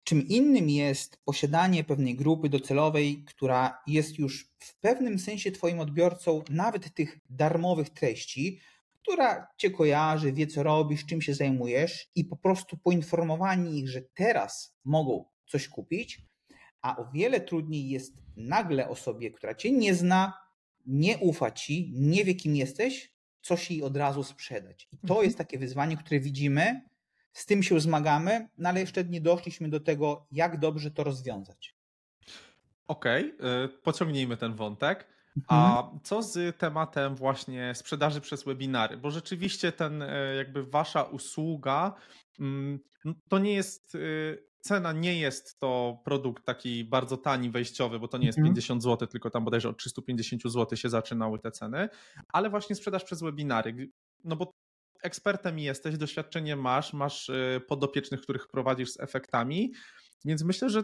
[0.05, 6.43] Czym innym jest posiadanie pewnej grupy docelowej, która jest już w pewnym sensie Twoim odbiorcą
[6.51, 8.61] nawet tych darmowych treści,
[9.03, 14.03] która cię kojarzy, wie co robisz, czym się zajmujesz i po prostu poinformowanie ich, że
[14.15, 16.23] teraz mogą coś kupić,
[16.83, 20.33] a o wiele trudniej jest nagle osobie, która cię nie zna,
[20.87, 23.13] nie ufa ci, nie wie kim jesteś,
[23.43, 24.89] coś jej od razu sprzedać.
[24.93, 25.25] I to mhm.
[25.25, 26.81] jest takie wyzwanie, które widzimy,
[27.33, 31.77] z tym się zmagamy, no ale jeszcze nie doszliśmy do tego, jak dobrze to rozwiązać.
[32.87, 35.13] Okej, okay, pociągnijmy ten wątek.
[35.49, 36.01] A mhm.
[36.03, 38.97] co z tematem właśnie sprzedaży przez webinary?
[38.97, 41.95] Bo rzeczywiście ten e, jakby wasza usługa
[42.41, 42.79] mm,
[43.29, 43.99] to nie jest e,
[44.61, 48.81] cena nie jest to produkt taki bardzo tani, wejściowy, bo to nie jest 50 mhm.
[48.81, 51.89] zł, tylko tam bodajże od 350 zł się zaczynały te ceny,
[52.29, 53.91] ale właśnie sprzedaż przez webinary.
[54.25, 54.53] No bo
[55.03, 59.73] ekspertem jesteś, doświadczenie masz, masz e, podopiecznych, których prowadzisz z efektami,
[60.25, 60.83] więc myślę, że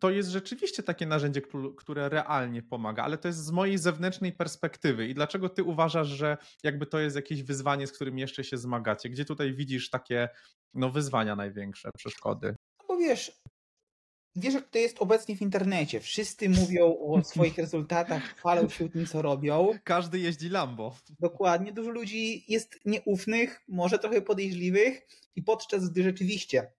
[0.00, 1.42] to jest rzeczywiście takie narzędzie,
[1.76, 5.08] które realnie pomaga, ale to jest z mojej zewnętrznej perspektywy.
[5.08, 9.10] I dlaczego ty uważasz, że jakby to jest jakieś wyzwanie, z którym jeszcze się zmagacie?
[9.10, 10.28] Gdzie tutaj widzisz takie
[10.74, 12.56] no, wyzwania największe, przeszkody?
[12.80, 13.32] No bo wiesz,
[14.36, 16.00] wiesz jak to jest obecnie w internecie.
[16.00, 19.68] Wszyscy mówią o swoich rezultatach, chwalą się tym, co robią.
[19.84, 20.96] Każdy jeździ Lambo.
[21.20, 21.72] Dokładnie.
[21.72, 26.72] Dużo ludzi jest nieufnych, może trochę podejrzliwych i podczas gdy rzeczywiście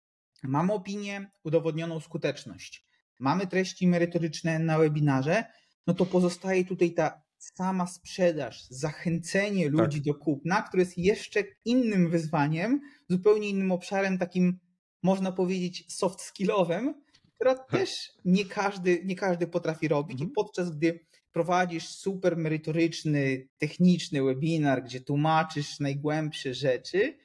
[0.43, 2.85] mamy opinię, udowodnioną skuteczność,
[3.19, 5.45] mamy treści merytoryczne na webinarze,
[5.87, 10.05] no to pozostaje tutaj ta sama sprzedaż, zachęcenie ludzi tak.
[10.05, 14.59] do kupna, które jest jeszcze innym wyzwaniem, zupełnie innym obszarem, takim
[15.03, 17.04] można powiedzieć soft skillowym,
[17.35, 20.21] która też nie każdy, nie każdy potrafi robić.
[20.21, 20.29] Mhm.
[20.29, 20.99] I podczas gdy
[21.31, 27.17] prowadzisz super merytoryczny, techniczny webinar, gdzie tłumaczysz najgłębsze rzeczy,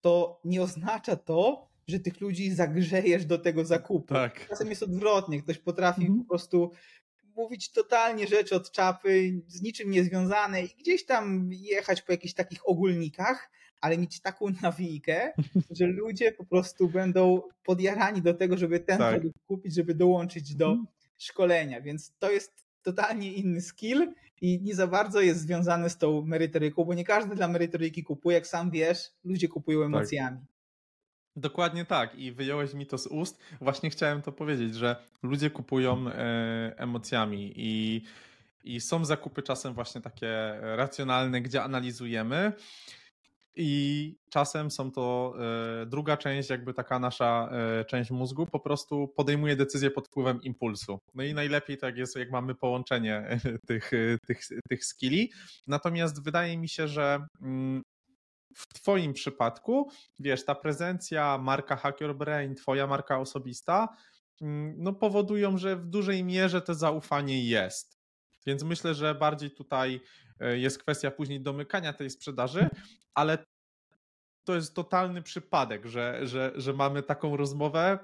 [0.00, 4.14] to nie oznacza to, że tych ludzi zagrzejesz do tego zakupu.
[4.14, 4.48] Tak.
[4.48, 5.42] Czasem jest odwrotnie.
[5.42, 6.22] Ktoś potrafi mhm.
[6.22, 6.70] po prostu
[7.36, 12.68] mówić totalnie rzeczy od czapy, z niczym niezwiązane i gdzieś tam jechać po jakichś takich
[12.68, 15.32] ogólnikach, ale mieć taką nawijkę,
[15.70, 19.14] że ludzie po prostu będą podjarani do tego, żeby ten tak.
[19.14, 20.86] produkt kupić, żeby dołączyć do mhm.
[21.18, 21.80] szkolenia.
[21.80, 26.84] Więc to jest totalnie inny skill i nie za bardzo jest związany z tą merytoryką,
[26.84, 29.86] bo nie każdy dla merytoryki kupuje, jak sam wiesz, ludzie kupują tak.
[29.86, 30.38] emocjami.
[30.38, 30.56] Tak.
[31.36, 33.38] Dokładnie tak i wyjąłeś mi to z ust.
[33.60, 38.02] Właśnie chciałem to powiedzieć, że ludzie kupują e, emocjami i,
[38.64, 42.52] i są zakupy czasem właśnie takie racjonalne, gdzie analizujemy.
[43.56, 45.34] I czasem są to
[45.82, 50.42] e, druga część, jakby taka nasza e, część mózgu, po prostu podejmuje decyzję pod wpływem
[50.42, 50.98] impulsu.
[51.14, 53.38] No i najlepiej tak jest, jak mamy połączenie
[53.68, 53.90] tych,
[54.26, 55.32] tych, tych skilli.
[55.66, 57.82] Natomiast wydaje mi się, że mm,
[58.56, 63.88] w Twoim przypadku, wiesz, ta prezencja, marka Hacker Brain, Twoja marka osobista,
[64.40, 67.95] mm, no powodują, że w dużej mierze to zaufanie jest.
[68.46, 70.00] Więc myślę, że bardziej tutaj
[70.40, 72.68] e, jest kwestia później domykania tej sprzedaży,
[73.14, 73.38] ale
[74.46, 77.98] to jest totalny przypadek, że, że, że mamy taką rozmowę,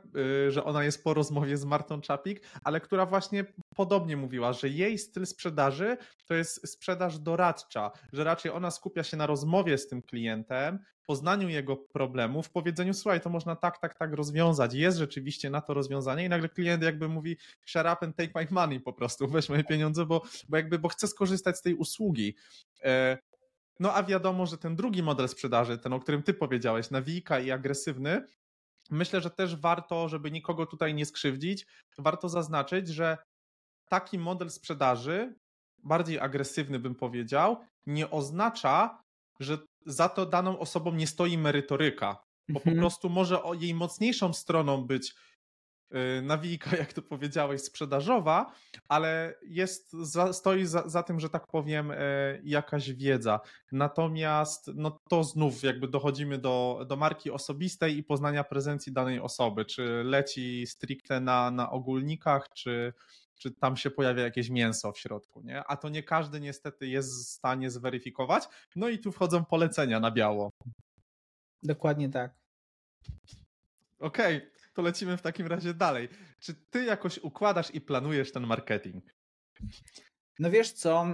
[0.46, 3.44] y, że ona jest po rozmowie z Martą Czapik, ale która właśnie
[3.76, 9.16] podobnie mówiła, że jej styl sprzedaży to jest sprzedaż doradcza, że raczej ona skupia się
[9.16, 14.12] na rozmowie z tym klientem, poznaniu jego problemów, powiedzeniu, słuchaj, to można tak, tak, tak
[14.12, 14.74] rozwiązać.
[14.74, 18.46] Jest rzeczywiście na to rozwiązanie i nagle klient jakby mówi, shut up and take my
[18.50, 22.36] money po prostu, weź moje pieniądze, bo, bo jakby, bo chcę skorzystać z tej usługi.
[23.80, 27.50] No a wiadomo, że ten drugi model sprzedaży, ten o którym ty powiedziałeś, nawijka i
[27.50, 28.26] agresywny,
[28.90, 31.66] myślę, że też warto, żeby nikogo tutaj nie skrzywdzić,
[31.98, 33.18] warto zaznaczyć, że
[33.88, 35.34] taki model sprzedaży,
[35.78, 37.56] bardziej agresywny bym powiedział,
[37.86, 39.02] nie oznacza,
[39.40, 42.76] że za to daną osobą nie stoi merytoryka, bo mhm.
[42.76, 45.14] po prostu może jej mocniejszą stroną być
[46.22, 48.52] nawijka, jak to powiedziałeś, sprzedażowa,
[48.88, 49.96] ale jest,
[50.32, 51.96] stoi za, za, tym, że tak powiem, e,
[52.44, 53.40] jakaś wiedza.
[53.72, 59.64] Natomiast no to znów jakby dochodzimy do, do marki osobistej i poznania prezencji danej osoby,
[59.64, 62.92] czy leci stricte na, na ogólnikach, czy,
[63.34, 65.64] czy tam się pojawia jakieś mięso w środku, nie?
[65.64, 68.44] A to nie każdy niestety jest w stanie zweryfikować.
[68.76, 70.50] No i tu wchodzą polecenia na biało.
[71.62, 72.34] Dokładnie tak.
[74.00, 76.08] Okej, okay to lecimy w takim razie dalej.
[76.40, 79.04] Czy ty jakoś układasz i planujesz ten marketing?
[80.38, 81.06] No wiesz co,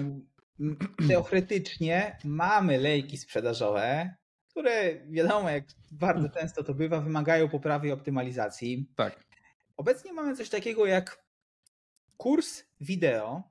[1.08, 4.14] teoretycznie mamy lejki sprzedażowe,
[4.50, 8.92] które wiadomo, jak bardzo często to bywa, wymagają poprawy i optymalizacji.
[8.96, 9.24] Tak.
[9.76, 11.24] Obecnie mamy coś takiego jak
[12.16, 13.42] kurs wideo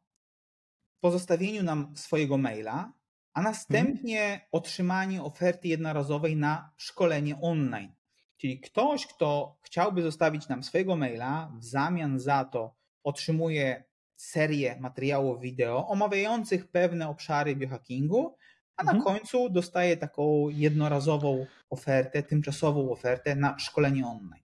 [1.00, 2.94] po zostawieniu nam swojego maila,
[3.34, 4.42] a następnie mhm.
[4.52, 7.95] otrzymanie oferty jednorazowej na szkolenie online.
[8.38, 13.84] Czyli ktoś, kto chciałby zostawić nam swojego maila, w zamian za to otrzymuje
[14.16, 18.36] serię materiałów wideo omawiających pewne obszary biohackingu,
[18.78, 19.04] a na mhm.
[19.04, 24.44] końcu dostaje taką jednorazową ofertę, tymczasową ofertę na szkolenie online.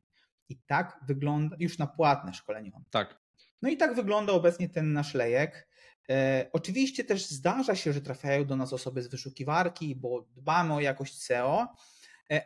[0.50, 2.92] I tak wygląda, już na płatne szkolenie online.
[2.92, 3.22] Tak.
[3.62, 5.68] No i tak wygląda obecnie ten nasz lejek.
[6.10, 10.80] E, oczywiście też zdarza się, że trafiają do nas osoby z wyszukiwarki, bo dbamy o
[10.80, 11.68] jakość SEO,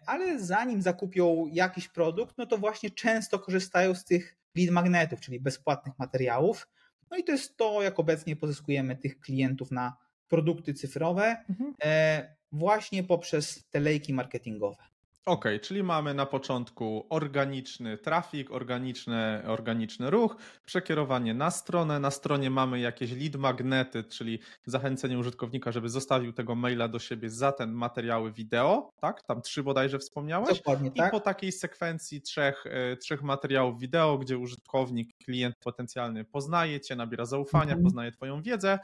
[0.06, 5.40] ale zanim zakupią jakiś produkt, no to właśnie często korzystają z tych lead magnetów, czyli
[5.40, 6.68] bezpłatnych materiałów.
[7.12, 11.74] No i to jest to, jak obecnie pozyskujemy tych klientów na produkty cyfrowe, mhm.
[11.84, 14.84] E, właśnie poprzez te lejki marketingowe.
[15.26, 20.36] OK, czyli mamy na początku organiczny trafik, organiczny, organiczny ruch,
[20.66, 22.00] przekierowanie na stronę.
[22.00, 27.30] Na stronie mamy jakieś lead magnety, czyli zachęcenie użytkownika, żeby zostawił tego maila do siebie
[27.30, 29.24] za ten materiały wideo, tak?
[29.24, 30.58] Tam trzy bodajże wspomniałeś.
[30.58, 31.12] Dokładnie, I tak.
[31.12, 37.26] po takiej sekwencji trzech, e, trzech materiałów wideo, gdzie użytkownik, klient potencjalny poznaje cię, nabiera
[37.26, 37.84] zaufania, mhm.
[37.84, 38.80] poznaje twoją wiedzę,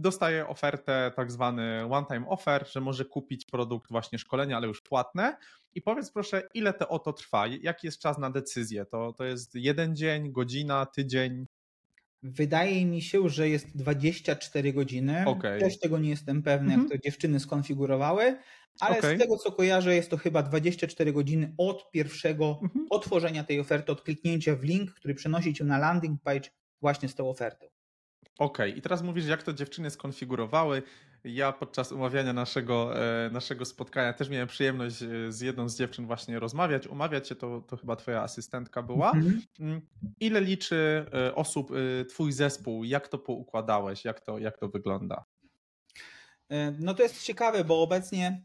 [0.00, 5.36] dostaje ofertę, tak zwany one-time offer, że może kupić produkt właśnie szkolenia, ale już płatne.
[5.74, 7.46] I powiedz proszę, ile to oto trwa?
[7.46, 8.84] Jaki jest czas na decyzję?
[8.84, 11.46] To, to jest jeden dzień, godzina, tydzień?
[12.22, 15.24] Wydaje mi się, że jest 24 godziny.
[15.26, 15.60] Okay.
[15.60, 16.90] Też tego nie jestem pewny, jak mhm.
[17.00, 18.38] to dziewczyny skonfigurowały,
[18.80, 19.16] ale okay.
[19.16, 22.86] z tego co kojarzę, jest to chyba 24 godziny od pierwszego mhm.
[22.90, 27.14] otworzenia tej oferty, od kliknięcia w link, który przenosi cię na landing page właśnie z
[27.14, 27.66] tą ofertą.
[28.38, 28.78] Okej, okay.
[28.78, 30.82] i teraz mówisz, jak to dziewczyny skonfigurowały.
[31.24, 36.06] Ja podczas umawiania naszego, e, naszego spotkania też miałem przyjemność e, z jedną z dziewczyn
[36.06, 36.86] właśnie rozmawiać.
[36.86, 39.10] Umawiać się to, to chyba twoja asystentka była.
[39.10, 39.42] Mhm.
[39.60, 39.80] Mm,
[40.20, 41.70] ile liczy e, osób
[42.08, 42.84] twój zespół?
[42.84, 44.04] Jak to poukładałeś?
[44.04, 45.24] Jak to, jak to wygląda?
[46.78, 48.42] No to jest ciekawe, bo obecnie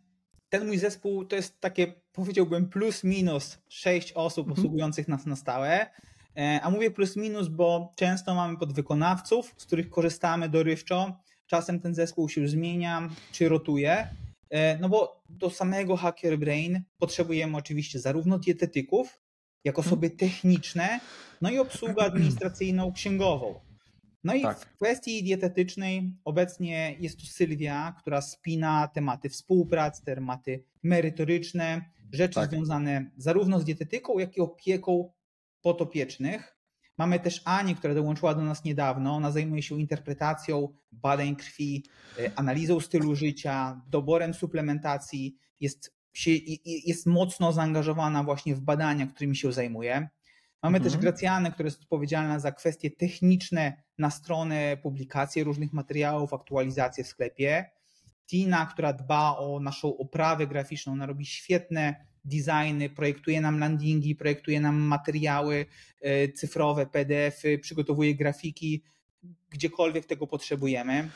[0.50, 4.52] ten mój zespół to jest takie, powiedziałbym, plus minus sześć osób mhm.
[4.52, 5.90] obsługujących nas na stałe.
[6.38, 11.20] E, a mówię plus minus, bo często mamy podwykonawców, z których korzystamy dorywczo.
[11.48, 14.08] Czasem ten zespół się zmienia czy rotuje.
[14.50, 19.20] E, no bo do samego Hacker Brain potrzebujemy oczywiście zarówno dietetyków,
[19.64, 19.88] jak mhm.
[19.88, 21.00] osoby techniczne,
[21.42, 23.60] no i obsługę administracyjną, księgową.
[24.24, 24.60] No i tak.
[24.60, 32.50] w kwestii dietetycznej obecnie jest tu Sylwia, która spina tematy współpracy, tematy merytoryczne, rzeczy tak.
[32.50, 35.12] związane zarówno z dietetyką, jak i opieką
[35.64, 36.58] potopiecznych.
[36.98, 39.16] Mamy też Anię, która dołączyła do nas niedawno.
[39.16, 41.86] Ona zajmuje się interpretacją badań krwi,
[42.20, 45.38] e, analizą stylu życia, doborem suplementacji.
[45.60, 45.96] Jest,
[46.66, 50.08] jest mocno zaangażowana właśnie w badania, którymi się zajmuje.
[50.64, 50.84] Mamy mhm.
[50.84, 57.08] też Gracjanę, która jest odpowiedzialna za kwestie techniczne na stronę, publikację różnych materiałów, aktualizację w
[57.08, 57.70] sklepie.
[58.28, 64.62] Tina, która dba o naszą oprawę graficzną, ona robi świetne designy, projektuje nam landingi, projektuje
[64.62, 65.66] nam materiały
[66.02, 68.84] e, cyfrowe, PDFy, przygotowuje grafiki,
[69.50, 71.10] gdziekolwiek tego potrzebujemy.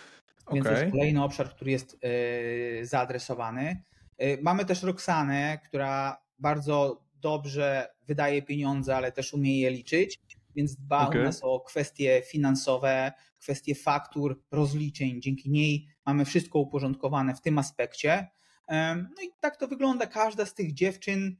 [0.53, 0.75] Więc okay.
[0.75, 3.83] to jest kolejny obszar, który jest e, zaadresowany.
[4.17, 10.19] E, mamy też Roxanę, która bardzo dobrze wydaje pieniądze, ale też umie je liczyć,
[10.55, 11.21] więc dba okay.
[11.21, 15.21] u nas o kwestie finansowe, kwestie faktur, rozliczeń.
[15.21, 18.27] Dzięki niej mamy wszystko uporządkowane w tym aspekcie.
[18.69, 20.07] No i tak to wygląda.
[20.07, 21.35] Każda z tych dziewczyn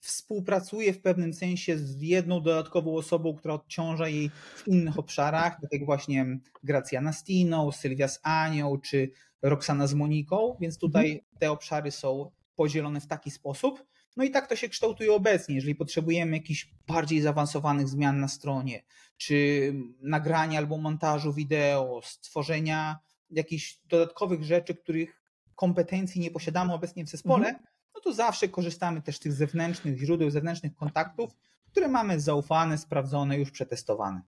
[0.00, 5.72] współpracuje w pewnym sensie z jedną dodatkową osobą, która odciąża jej w innych obszarach, tak
[5.72, 9.10] jak właśnie Gracjana z Tiną, Sylwia z Anią, czy
[9.42, 11.24] Roxana z Moniką, więc tutaj mhm.
[11.38, 13.84] te obszary są podzielone w taki sposób.
[14.16, 15.54] No i tak to się kształtuje obecnie.
[15.54, 18.82] Jeżeli potrzebujemy jakichś bardziej zaawansowanych zmian na stronie,
[19.16, 22.98] czy nagrania albo montażu wideo, stworzenia
[23.30, 25.22] jakichś dodatkowych rzeczy, których
[25.58, 27.66] kompetencji nie posiadamy obecnie w zespole, mhm.
[27.94, 31.30] no to zawsze korzystamy też z tych zewnętrznych źródeł, zewnętrznych kontaktów,
[31.66, 34.22] które mamy zaufane, sprawdzone, już przetestowane.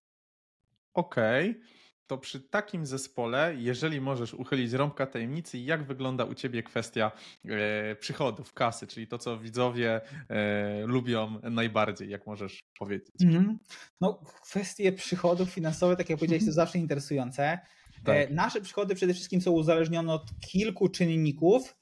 [0.93, 1.49] Okej.
[1.49, 1.61] Okay.
[2.07, 7.11] To przy takim zespole, jeżeli możesz uchylić rąbka tajemnicy, jak wygląda u Ciebie kwestia
[7.45, 13.15] e, przychodów, kasy, czyli to, co widzowie e, lubią najbardziej, jak możesz powiedzieć?
[13.23, 13.55] Mm -hmm.
[14.01, 17.59] No, kwestie przychodów finansowych, tak jak powiedziałeś, to zawsze interesujące.
[18.03, 18.17] Tak.
[18.17, 21.75] E, nasze przychody przede wszystkim są uzależnione od kilku czynników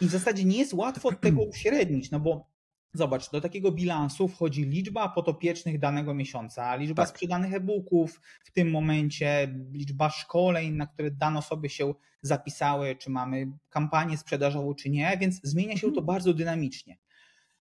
[0.00, 2.48] i w zasadzie nie jest łatwo tego uśrednić, no bo
[2.94, 7.14] Zobacz, do takiego bilansu wchodzi liczba potopiecznych danego miesiąca, liczba tak.
[7.14, 13.46] sprzedanych e-booków w tym momencie, liczba szkoleń, na które dane osoby się zapisały, czy mamy
[13.70, 16.06] kampanię sprzedażową, czy nie, więc zmienia się to mhm.
[16.06, 16.98] bardzo dynamicznie.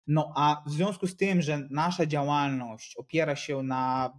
[0.08, 4.14] No a w związku z tym, że nasza działalność opiera się na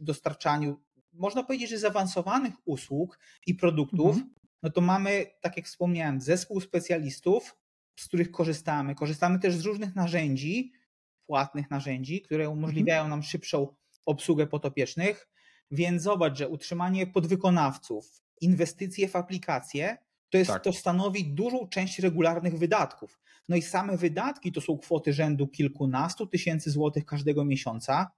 [0.00, 0.80] dostarczaniu
[1.18, 4.34] można powiedzieć, że zaawansowanych usług i produktów, mhm.
[4.62, 7.56] no to mamy, tak jak wspomniałem, zespół specjalistów,
[8.00, 8.94] z których korzystamy.
[8.94, 10.72] Korzystamy też z różnych narzędzi,
[11.26, 13.10] płatnych narzędzi, które umożliwiają mhm.
[13.10, 13.74] nam szybszą
[14.06, 15.28] obsługę potopiecznych.
[15.70, 19.98] Więc zobacz, że utrzymanie podwykonawców, inwestycje w aplikacje,
[20.30, 20.64] to, jest, tak.
[20.64, 23.20] to stanowi dużą część regularnych wydatków.
[23.48, 28.10] No i same wydatki to są kwoty rzędu kilkunastu tysięcy złotych każdego miesiąca.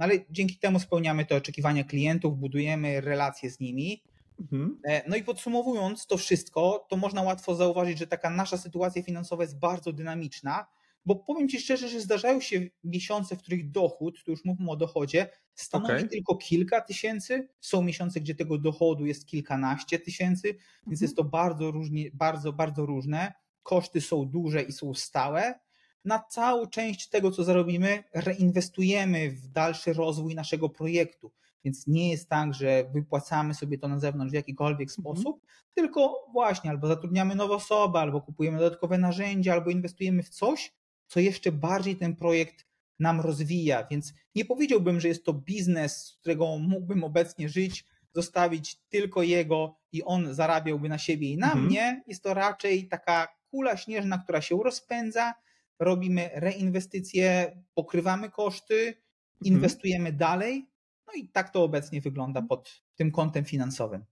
[0.00, 4.02] No ale dzięki temu spełniamy te oczekiwania klientów, budujemy relacje z nimi.
[4.40, 4.80] Mhm.
[4.84, 9.42] E, no i podsumowując to wszystko, to można łatwo zauważyć, że taka nasza sytuacja finansowa
[9.42, 10.66] jest bardzo dynamiczna,
[11.06, 14.76] bo powiem Ci szczerze, że zdarzają się miesiące, w których dochód, tu już mówimy o
[14.76, 16.08] dochodzie, stanowi okay.
[16.08, 17.48] tylko kilka tysięcy.
[17.60, 20.98] Są miesiące, gdzie tego dochodu jest kilkanaście tysięcy, więc mhm.
[21.02, 23.32] jest to bardzo różnie, bardzo, bardzo różne.
[23.62, 25.60] Koszty są duże i są stałe.
[26.04, 31.32] Na całą część tego, co zarobimy, reinwestujemy w dalszy rozwój naszego projektu.
[31.64, 35.00] Więc nie jest tak, że wypłacamy sobie to na zewnątrz w jakikolwiek mhm.
[35.00, 40.72] sposób, tylko właśnie albo zatrudniamy nowe osoby, albo kupujemy dodatkowe narzędzia, albo inwestujemy w coś,
[41.06, 42.66] co jeszcze bardziej ten projekt
[42.98, 43.86] nam rozwija.
[43.90, 47.84] Więc nie powiedziałbym, że jest to biznes, z którego mógłbym obecnie żyć,
[48.14, 51.66] zostawić tylko jego i on zarabiałby na siebie i na mhm.
[51.66, 52.02] mnie.
[52.06, 55.34] Jest to raczej taka kula śnieżna, która się rozpędza.
[55.80, 59.02] Robimy reinwestycje, pokrywamy koszty, mhm.
[59.42, 60.16] inwestujemy mhm.
[60.16, 60.66] dalej.
[61.06, 64.04] No i tak to obecnie wygląda pod tym kątem finansowym.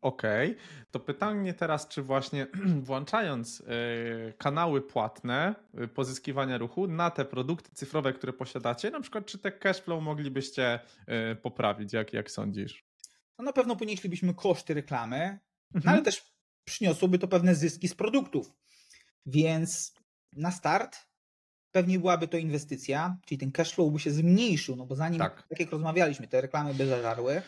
[0.00, 0.62] Okej, okay.
[0.90, 2.46] to pytanie teraz, czy właśnie
[2.88, 5.54] włączając e, kanały płatne
[5.84, 10.80] y, pozyskiwania ruchu na te produkty cyfrowe, które posiadacie, na przykład czy te cashflow moglibyście
[11.06, 12.84] e, poprawić, jak, jak sądzisz?
[13.38, 15.38] No na pewno ponieślibyśmy koszty reklamy,
[15.74, 15.94] no mhm.
[15.94, 18.52] ale też przyniosłoby to pewne zyski z produktów.
[19.26, 19.94] Więc
[20.32, 21.09] na start
[21.72, 25.60] pewnie byłaby to inwestycja, czyli ten cashflow by się zmniejszył, no bo zanim, tak, tak
[25.60, 27.42] jak rozmawialiśmy, te reklamy by zażarły,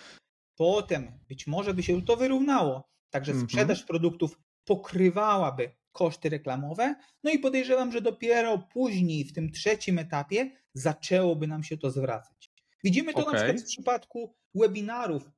[0.56, 2.88] Potem być może by się to wyrównało.
[3.10, 3.48] Także mhm.
[3.48, 6.94] sprzedaż produktów pokrywałaby koszty reklamowe.
[7.24, 12.52] No i podejrzewam, że dopiero później, w tym trzecim etapie, zaczęłoby nam się to zwracać.
[12.84, 13.32] Widzimy to okay.
[13.32, 15.30] na przykład w przypadku webinarów,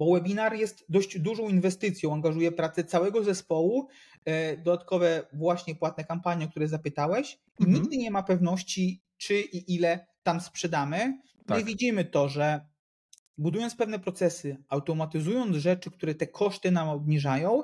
[0.00, 3.88] bo webinar jest dość dużą inwestycją, angażuje pracę całego zespołu,
[4.24, 7.72] e, dodatkowe właśnie płatne kampanie, o które zapytałeś, i mhm.
[7.82, 11.18] nigdy nie ma pewności, czy i ile tam sprzedamy.
[11.46, 11.60] Tak.
[11.60, 12.60] i widzimy to, że
[13.38, 17.62] budując pewne procesy, automatyzując rzeczy, które te koszty nam obniżają,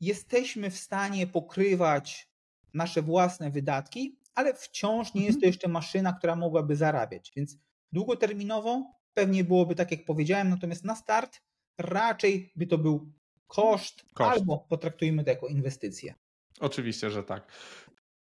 [0.00, 2.30] jesteśmy w stanie pokrywać
[2.74, 5.48] nasze własne wydatki, ale wciąż nie jest to mhm.
[5.48, 7.32] jeszcze maszyna, która mogłaby zarabiać.
[7.36, 7.58] Więc
[7.92, 11.45] długoterminowo pewnie byłoby tak, jak powiedziałem, natomiast na start
[11.78, 13.12] raczej by to był
[13.46, 14.30] koszt, koszt.
[14.30, 16.14] albo potraktujmy to jako inwestycję.
[16.60, 17.52] Oczywiście, że tak.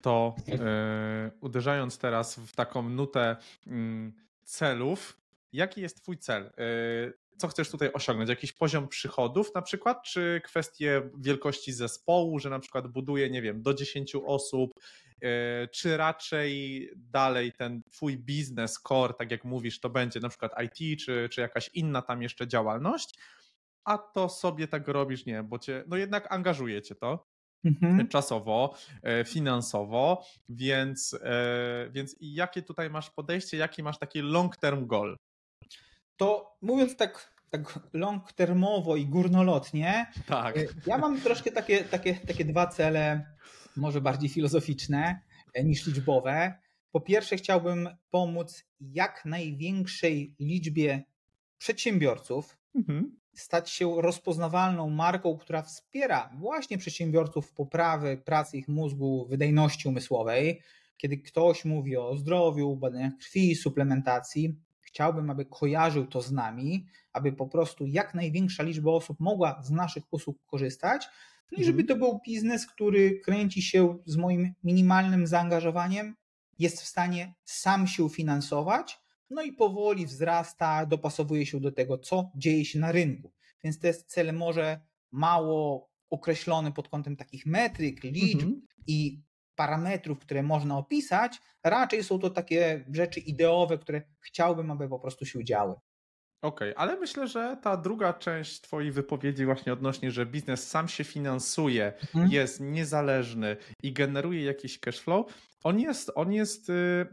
[0.03, 0.57] To yy,
[1.41, 3.37] uderzając teraz w taką nutę
[3.67, 4.13] yy,
[4.45, 5.19] celów,
[5.53, 6.43] Jaki jest Twój cel?
[6.61, 8.31] Y, co chcesz tutaj osiągnąć?
[8.31, 13.63] Jakiś poziom przychodów na przykład, czy kwestie wielkości zespołu, że na przykład buduje, nie wiem,
[13.63, 14.71] do 10 osób,
[15.73, 21.01] czy raczej dalej ten Twój biznes, core, tak jak mówisz, to będzie na przykład IT,
[21.01, 23.19] czy, czy jakaś inna tam jeszcze działalność,
[23.85, 27.27] a to sobie tak robisz, nie, bo cię, no jednak angażuje cię to,
[27.65, 28.09] mhm.
[28.09, 34.87] czasowo, e, finansowo, więc, e, więc jakie tutaj masz podejście, jaki masz taki long term
[34.87, 35.17] goal?
[36.19, 40.57] to mówiąc tak, tak long termowo i górnolotnie, tak.
[40.87, 43.27] Ja mam troszkę takie, takie, takie dwa cele,
[43.79, 45.21] może bardziej filozoficzne
[45.55, 46.59] e, niż liczbowe.
[46.93, 51.05] Po pierwsze, chciałbym pomóc jak największej liczbie
[51.59, 53.17] przedsiębiorców, mhm.
[53.35, 60.63] stać się rozpoznawalną marką, która wspiera właśnie przedsiębiorców w poprawy pracy ich mózgu, wydajności umysłowej.
[60.97, 64.57] Kiedy ktoś mówi o zdrowiu, badaniach krwi, suplementacji,
[64.89, 69.71] Chciałbym, aby kojarzył to z nami, aby po prostu jak największa liczba osób mogła z
[69.71, 71.09] naszych usług korzystać,
[71.53, 71.87] no i żeby mhm.
[71.87, 76.17] to był biznes, który kręci się z moim minimalnym zaangażowaniem,
[76.59, 82.31] jest w stanie sam się finansować, no i powoli wzrasta, dopasowuje się do tego, co
[82.35, 83.33] dzieje się na rynku.
[83.65, 84.81] Więc to jest cel może
[85.13, 88.63] mało określony pod kątem takich metryk, liczb mhm.
[88.87, 89.23] i
[89.55, 95.27] parametrów, które można opisać, raczej są to takie rzeczy ideowe, które chciałbym, aby po prostu
[95.27, 95.75] się działy.
[96.43, 100.89] Okej, okay, ale myślę, że ta druga część Twojej wypowiedzi, właśnie odnośnie, że biznes sam
[100.89, 102.33] się finansuje, mhm.
[102.33, 105.27] jest niezależny i generuje jakiś cash flow,
[105.65, 106.71] on jest, on jest.
[106.71, 107.07] Y,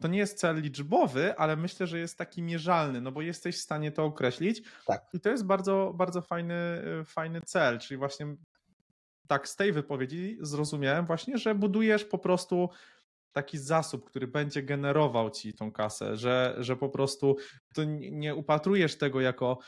[0.00, 3.60] to nie jest cel liczbowy, ale myślę, że jest taki mierzalny, no bo jesteś w
[3.60, 4.62] stanie to określić.
[4.86, 5.02] Tak.
[5.12, 8.36] I to jest bardzo, bardzo fajny, y, fajny cel, czyli właśnie
[9.28, 12.70] tak z tej wypowiedzi zrozumiałem właśnie, że budujesz po prostu
[13.32, 17.36] taki zasób, który będzie generował ci tą kasę, że, że po prostu
[17.74, 19.58] to nie upatrujesz tego jako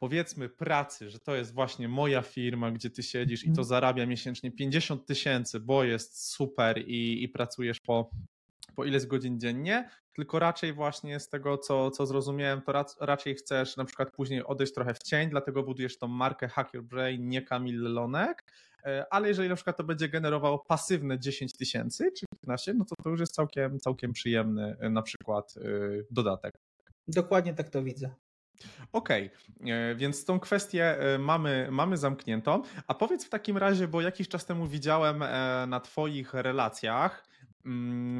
[0.00, 3.64] powiedzmy pracy, że to jest właśnie moja firma, gdzie ty siedzisz i to mhm.
[3.64, 8.10] zarabia miesięcznie 50 tysięcy, bo jest super i, i pracujesz po,
[8.80, 13.76] po ileś godzin dziennie, tylko raczej właśnie z tego, co, co zrozumiałem, to raczej chcesz
[13.76, 17.42] na przykład później odejść trochę w cień, dlatego budujesz tą markę Hack Your Brain, nie
[17.42, 18.44] Kamil Lonek,
[18.84, 22.94] E, ale jeżeli na przykład to będzie generowało pasywne 10 tysięcy czy 15, no to
[23.04, 25.60] to już jest całkiem, całkiem przyjemny e, na przykład e,
[26.10, 26.54] dodatek.
[27.08, 28.14] Dokładnie tak to widzę.
[28.92, 29.94] Okej, okay.
[29.96, 32.62] więc tą kwestię mamy, mamy zamkniętą.
[32.86, 35.24] A powiedz w takim razie, bo jakiś czas temu widziałem
[35.66, 37.26] na Twoich relacjach,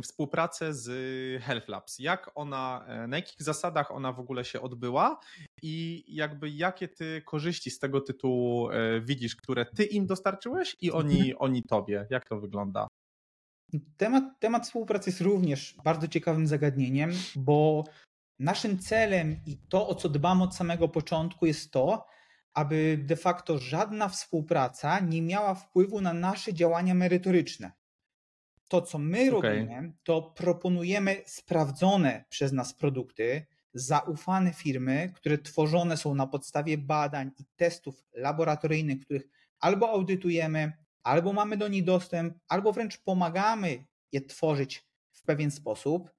[0.02, 0.88] współpracę z
[1.42, 1.98] Health Labs.
[1.98, 5.20] Jak ona, e, na jakich zasadach ona w ogóle się odbyła
[5.62, 10.92] i jakby jakie ty korzyści z tego tytułu e, widzisz, które ty im dostarczyłeś i
[10.92, 11.36] oni, mhm.
[11.38, 12.06] oni tobie?
[12.10, 12.86] Jak to wygląda?
[13.96, 17.84] Temat, temat współpracy jest również bardzo ciekawym zagadnieniem, bo
[18.38, 22.06] naszym celem i to, o co dbamy od samego początku, jest to,
[22.54, 27.72] aby de facto żadna współpraca nie miała wpływu na nasze działania merytoryczne.
[28.70, 29.58] To, co my okay.
[29.58, 37.30] robimy, to proponujemy sprawdzone przez nas produkty, zaufane firmy, które tworzone są na podstawie badań
[37.38, 39.28] i testów laboratoryjnych, których
[39.60, 46.10] albo audytujemy, albo mamy do nich dostęp, albo wręcz pomagamy je tworzyć w pewien sposób.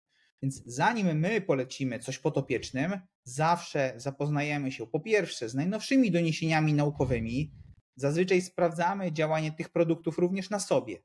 [0.41, 7.51] Więc zanim my polecimy coś potopiecznym, zawsze zapoznajemy się po pierwsze z najnowszymi doniesieniami naukowymi,
[7.95, 11.01] zazwyczaj sprawdzamy działanie tych produktów również na sobie.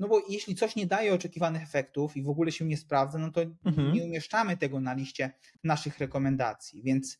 [0.00, 3.30] No bo jeśli coś nie daje oczekiwanych efektów i w ogóle się nie sprawdza, no
[3.30, 3.92] to mhm.
[3.92, 5.32] nie umieszczamy tego na liście
[5.64, 6.82] naszych rekomendacji.
[6.82, 7.18] Więc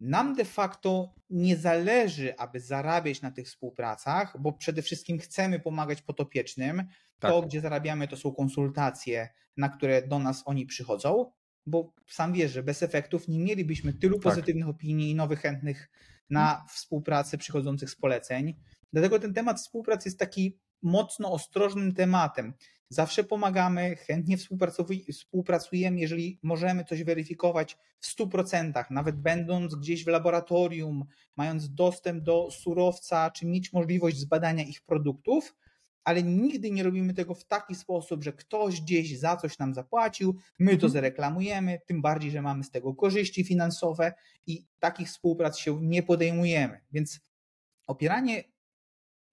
[0.00, 6.02] nam de facto nie zależy, aby zarabiać na tych współpracach, bo przede wszystkim chcemy pomagać
[6.02, 6.82] potopiecznym.
[7.18, 7.30] Tak.
[7.30, 11.32] To, gdzie zarabiamy, to są konsultacje, na które do nas oni przychodzą,
[11.66, 14.22] bo sam wiesz, że bez efektów nie mielibyśmy tylu tak.
[14.22, 15.90] pozytywnych opinii i nowych chętnych
[16.30, 16.68] na mhm.
[16.68, 18.54] współpracę przychodzących z poleceń.
[18.92, 22.54] Dlatego ten temat współpracy jest taki mocno ostrożnym tematem.
[22.88, 24.36] Zawsze pomagamy, chętnie
[25.12, 31.04] współpracujemy, jeżeli możemy coś weryfikować w 100%, nawet będąc gdzieś w laboratorium,
[31.36, 35.54] mając dostęp do surowca, czy mieć możliwość zbadania ich produktów,
[36.04, 40.36] ale nigdy nie robimy tego w taki sposób, że ktoś gdzieś za coś nam zapłacił,
[40.58, 40.92] my to mhm.
[40.92, 44.12] zareklamujemy, tym bardziej, że mamy z tego korzyści finansowe
[44.46, 46.80] i takich współprac się nie podejmujemy.
[46.92, 47.20] Więc
[47.86, 48.44] opieranie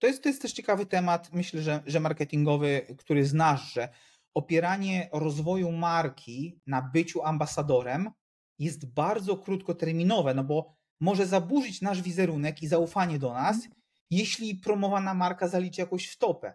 [0.02, 3.89] to jest, to jest też ciekawy temat, myślę, że, że marketingowy, który znasz, że
[4.34, 8.12] opieranie rozwoju marki na byciu ambasadorem
[8.60, 13.74] jest bardzo krótkoterminowe, no bo może zaburzyć nasz wizerunek i zaufanie do nas, mhm.
[14.12, 16.54] jeśli promowana marka zaliczy jakąś wtopę.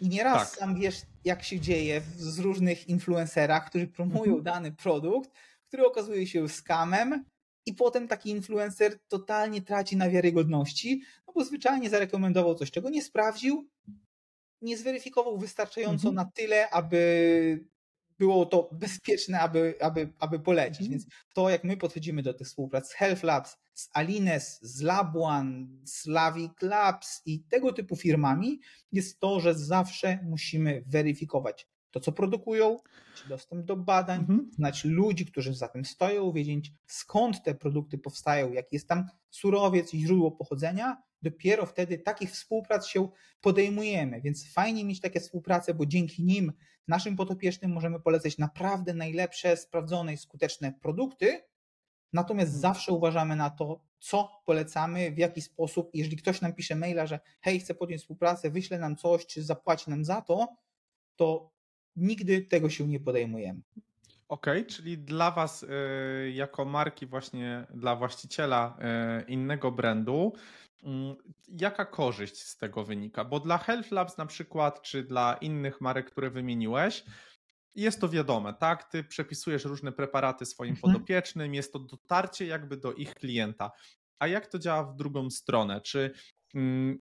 [0.00, 0.58] I nieraz tak.
[0.58, 4.42] sam wiesz, jak się dzieje z różnych influencerach, którzy promują mhm.
[4.42, 5.30] dany produkt,
[5.68, 7.24] który okazuje się skamem,
[7.66, 13.02] i potem taki influencer totalnie traci na wiarygodności, no bo zwyczajnie zarekomendował coś, czego nie
[13.02, 13.68] sprawdził,
[14.62, 16.14] nie zweryfikował wystarczająco mhm.
[16.14, 17.64] na tyle, aby
[18.18, 20.80] było to bezpieczne, aby, aby, aby polecić.
[20.80, 20.90] Mhm.
[20.90, 25.78] Więc to, jak my podchodzimy do tych współprac z Health Labs, z Alines, z Labuan,
[25.84, 28.60] z Lavic Labs i tego typu firmami,
[28.92, 34.50] jest to, że zawsze musimy weryfikować to, co produkują, mieć dostęp do badań, mhm.
[34.52, 39.94] znać ludzi, którzy za tym stoją, wiedzieć skąd te produkty powstają, jaki jest tam surowiec
[39.94, 41.02] i źródło pochodzenia.
[41.22, 43.08] Dopiero wtedy takich współprac się
[43.40, 46.52] podejmujemy, więc fajnie mieć takie współprace, bo dzięki nim
[46.88, 51.40] naszym potopiecznym możemy polecać naprawdę najlepsze, sprawdzone i skuteczne produkty.
[52.12, 52.60] Natomiast mhm.
[52.60, 55.90] zawsze uważamy na to, co polecamy, w jaki sposób.
[55.94, 59.90] Jeżeli ktoś nam pisze maila, że hej, chcę podjąć współpracę, wyśle nam coś, czy zapłaci
[59.90, 60.48] nam za to,
[61.16, 61.53] to
[61.96, 63.60] nigdy tego się nie podejmujemy.
[64.28, 65.66] Okej, okay, czyli dla Was, y,
[66.34, 68.76] jako marki, właśnie dla właściciela
[69.20, 70.32] y, innego brandu,
[70.82, 71.16] mm,
[71.48, 73.24] jaka korzyść z tego wynika?
[73.24, 77.04] Bo dla Health Labs na przykład, czy dla innych marek, które wymieniłeś,
[77.74, 78.84] jest to wiadome, tak?
[78.84, 80.92] Ty przepisujesz różne preparaty swoim mhm.
[80.92, 83.70] podopiecznym, jest to dotarcie jakby do ich klienta.
[84.18, 85.80] A jak to działa w drugą stronę?
[85.80, 86.10] Czy
[86.54, 86.98] mm,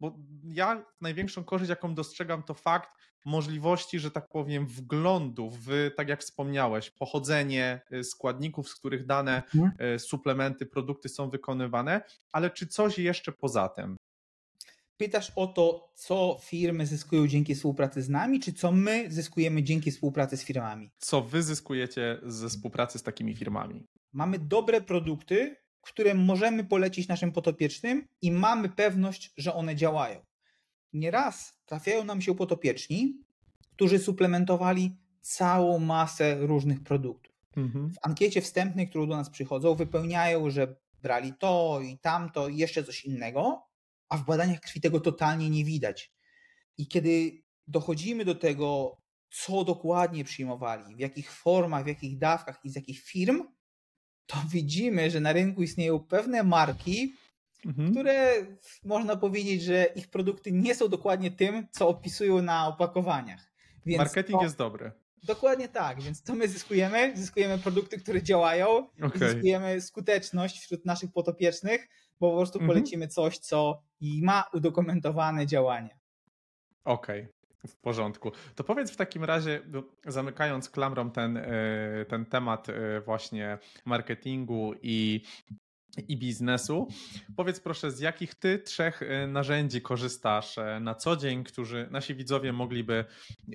[0.00, 2.90] bo ja największą korzyść, jaką dostrzegam, to fakt
[3.24, 9.42] możliwości, że tak powiem, wglądu w, tak jak wspomniałeś, pochodzenie y, składników, z których dane
[9.54, 9.94] mhm.
[9.94, 12.02] Y, suplementy, produkty są wykonywane,
[12.32, 13.96] ale czy coś jeszcze poza tym?
[14.96, 19.90] Pytasz o to, co firmy zyskują dzięki współpracy z nami, czy co my zyskujemy dzięki
[19.90, 20.90] współpracy z firmami?
[20.98, 23.86] Co wy zyskujecie ze współpracy z takimi firmami?
[24.12, 30.24] Mamy dobre produkty, które możemy polecić naszym potopiecznym i mamy pewność, że one działają.
[30.92, 33.24] Nieraz trafiają nam się potopieczni,
[33.72, 37.34] którzy suplementowali całą masę różnych produktów.
[37.56, 37.90] Mhm.
[37.90, 42.84] W ankiecie wstępnej, którą do nas przychodzą, wypełniają, że brali to i tamto i jeszcze
[42.84, 43.62] coś innego,
[44.08, 46.12] a w badaniach krwi tego totalnie nie widać.
[46.78, 48.96] I kiedy dochodzimy do tego,
[49.30, 53.42] co dokładnie przyjmowali, w jakich formach, w jakich dawkach i z jakich firm,
[54.26, 57.14] to widzimy, że na rynku istnieją pewne marki,
[57.66, 57.90] mhm.
[57.90, 58.32] które
[58.84, 63.52] można powiedzieć, że ich produkty nie są dokładnie tym, co opisują na opakowaniach.
[63.86, 64.92] Więc Marketing to, jest dobry.
[65.22, 67.16] Dokładnie tak, więc co my zyskujemy?
[67.16, 69.18] Zyskujemy produkty, które działają okay.
[69.18, 71.88] zyskujemy skuteczność wśród naszych potopiecznych,
[72.20, 72.68] bo po prostu mhm.
[72.68, 75.98] polecimy coś, co ma udokumentowane działanie.
[76.84, 77.34] Okej, okay.
[77.66, 78.32] W porządku.
[78.54, 79.60] To powiedz w takim razie,
[80.06, 81.50] zamykając klamrą ten, e,
[82.08, 85.22] ten temat e, właśnie marketingu i
[86.00, 86.88] i biznesu.
[87.36, 92.14] Powiedz proszę, z jakich ty trzech e, narzędzi korzystasz e, na co dzień, którzy nasi
[92.14, 93.04] widzowie mogliby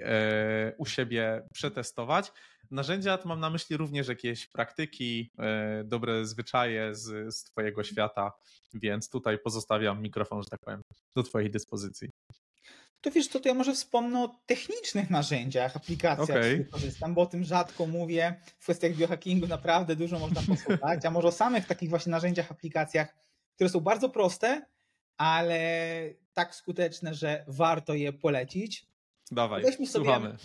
[0.01, 2.31] e, u siebie przetestować?
[2.71, 5.31] Narzędzia to mam na myśli również jakieś praktyki,
[5.85, 8.31] dobre zwyczaje z, z Twojego świata,
[8.73, 10.81] więc tutaj pozostawiam mikrofon, że tak powiem,
[11.15, 12.09] do Twojej dyspozycji.
[13.01, 16.43] To wiesz co, to ja może wspomnę o technicznych narzędziach, aplikacjach, okay.
[16.43, 18.41] z których korzystam, bo o tym rzadko mówię.
[18.59, 23.15] W kwestiach biohackingu naprawdę dużo można posłuchać, a może o samych takich właśnie narzędziach, aplikacjach,
[23.55, 24.65] które są bardzo proste,
[25.17, 25.59] ale
[26.33, 28.87] tak skuteczne, że warto je polecić.
[29.31, 30.37] Dawaj, weźmy sobie, słuchamy.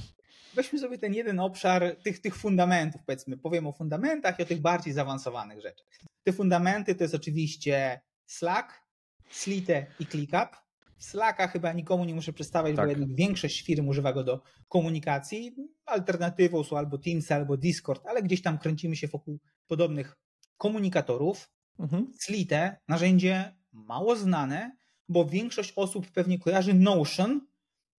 [0.54, 3.36] Weźmy sobie ten jeden obszar tych, tych fundamentów, powiedzmy.
[3.36, 5.86] Powiem o fundamentach i o tych bardziej zaawansowanych rzeczach.
[6.24, 8.84] Te fundamenty to jest oczywiście Slack,
[9.30, 10.63] Slite i ClickUp.
[10.98, 12.84] Slacka chyba nikomu nie muszę przedstawiać, tak.
[12.84, 15.56] bo jednak większość firm używa go do komunikacji.
[15.86, 20.16] Alternatywą są albo Teams, albo Discord, ale gdzieś tam kręcimy się wokół podobnych
[20.56, 21.50] komunikatorów.
[21.78, 22.12] Mhm.
[22.18, 24.76] Slite, narzędzie mało znane,
[25.08, 27.40] bo większość osób pewnie kojarzy Notion,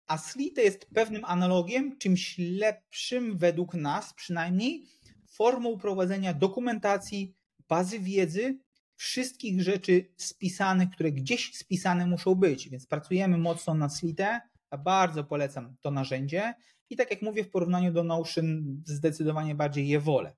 [0.07, 4.85] a Slite jest pewnym analogiem, czymś lepszym według nas przynajmniej,
[5.27, 7.35] formą prowadzenia dokumentacji,
[7.69, 8.59] bazy wiedzy
[8.95, 15.23] wszystkich rzeczy spisanych, które gdzieś spisane muszą być, więc pracujemy mocno na Slite, a bardzo
[15.23, 16.53] polecam to narzędzie
[16.89, 20.35] i tak jak mówię w porównaniu do Notion zdecydowanie bardziej je wolę.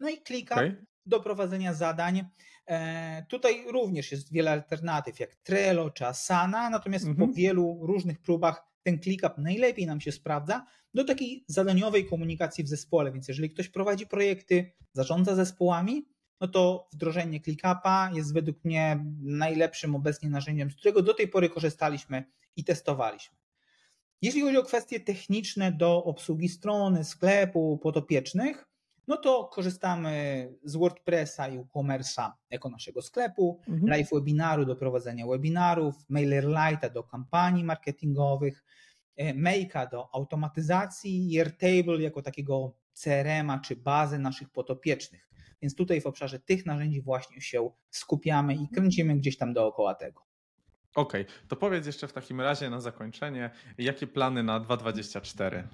[0.00, 0.86] No i klika okay.
[1.06, 2.24] do prowadzenia zadań.
[2.66, 7.18] E, tutaj również jest wiele alternatyw, jak Trello czy Asana, natomiast mm -hmm.
[7.18, 7.36] po mhm.
[7.36, 13.12] wielu różnych próbach ten ClickUp najlepiej nam się sprawdza do takiej zadaniowej komunikacji w zespole,
[13.12, 16.06] więc jeżeli ktoś prowadzi projekty, zarządza zespołami,
[16.42, 21.48] no to wdrożenie ClickUpa jest według mnie najlepszym obecnie narzędziem, z którego do tej pory
[21.48, 22.24] korzystaliśmy
[22.56, 23.36] i testowaliśmy.
[24.22, 28.68] Jeśli chodzi o kwestie techniczne do obsługi strony, sklepu, podopiecznych,
[29.08, 33.86] no to korzystamy z WordPressa i WooCommerce'a jako naszego sklepu, mhm.
[33.86, 38.64] live webinaru do prowadzenia webinarów, MailerLite'a do kampanii marketingowych,
[39.16, 45.28] e, Make'a do automatyzacji Airtable jako takiego CRM-a czy bazę naszych podopiecznych.
[45.62, 50.22] Więc tutaj w obszarze tych narzędzi właśnie się skupiamy i kręcimy gdzieś tam dookoła tego.
[50.94, 51.34] Okej, okay.
[51.48, 55.68] to powiedz jeszcze w takim razie na zakończenie, jakie plany na 2024?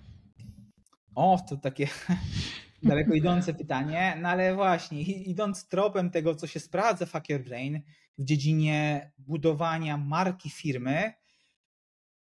[1.15, 1.89] O, to takie
[2.83, 7.83] daleko idące pytanie, no ale właśnie, idąc tropem tego, co się sprawdza w Hacker Brain
[8.19, 11.13] w dziedzinie budowania marki firmy,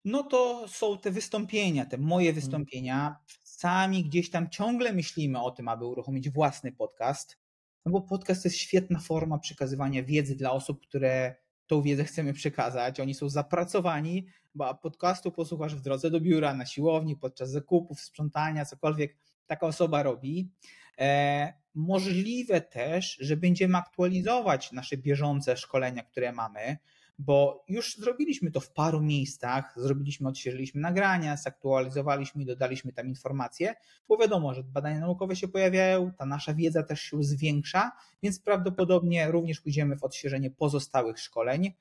[0.05, 2.34] no to są te wystąpienia, te moje mhm.
[2.34, 3.16] wystąpienia.
[3.65, 7.39] Sami gdzieś tam ciągle myślimy o tym, aby uruchomić własny podcast.
[7.87, 11.35] No bo podcast to jest świetna forma przekazywania wiedzy dla osób, które
[11.67, 13.01] tą wiedzę chcemy przekazać.
[13.01, 18.65] Oni są zapracowani, bo podcastu posłuchasz w drodze do biura, na siłowni, podczas zakupów, sprzątania,
[18.65, 20.51] cokolwiek taka osoba robi.
[20.99, 26.77] E, możliwe też, że będziemy aktualizować nasze bieżące szkolenia, które mamy,
[27.19, 33.75] bo już zrobiliśmy to w paru miejscach, zrobiliśmy, odświeżyliśmy nagrania, zaktualizowaliśmy i dodaliśmy tam informacje,
[34.09, 37.93] bo wiadomo, że badania naukowe się pojawiają, ta nasza wiedza też się zwiększa,
[38.23, 41.73] więc prawdopodobnie również pójdziemy w odświeżenie pozostałych szkoleń.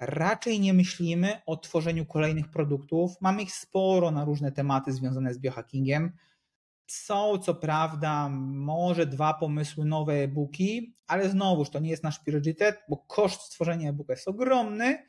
[0.00, 3.20] Raczej nie myślimy o tworzeniu kolejnych produktów.
[3.20, 6.12] Mamy ich sporo na różne tematy związane z biohackingiem.
[6.86, 12.78] Są co prawda może dwa pomysły nowe e-booki, ale znowuż to nie jest nasz priorytet,
[12.88, 15.06] bo koszt stworzenia e-booka jest ogromny,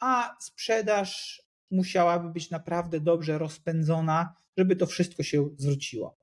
[0.00, 6.18] a sprzedaż musiałaby być naprawdę dobrze rozpędzona, żeby to wszystko się zwróciło.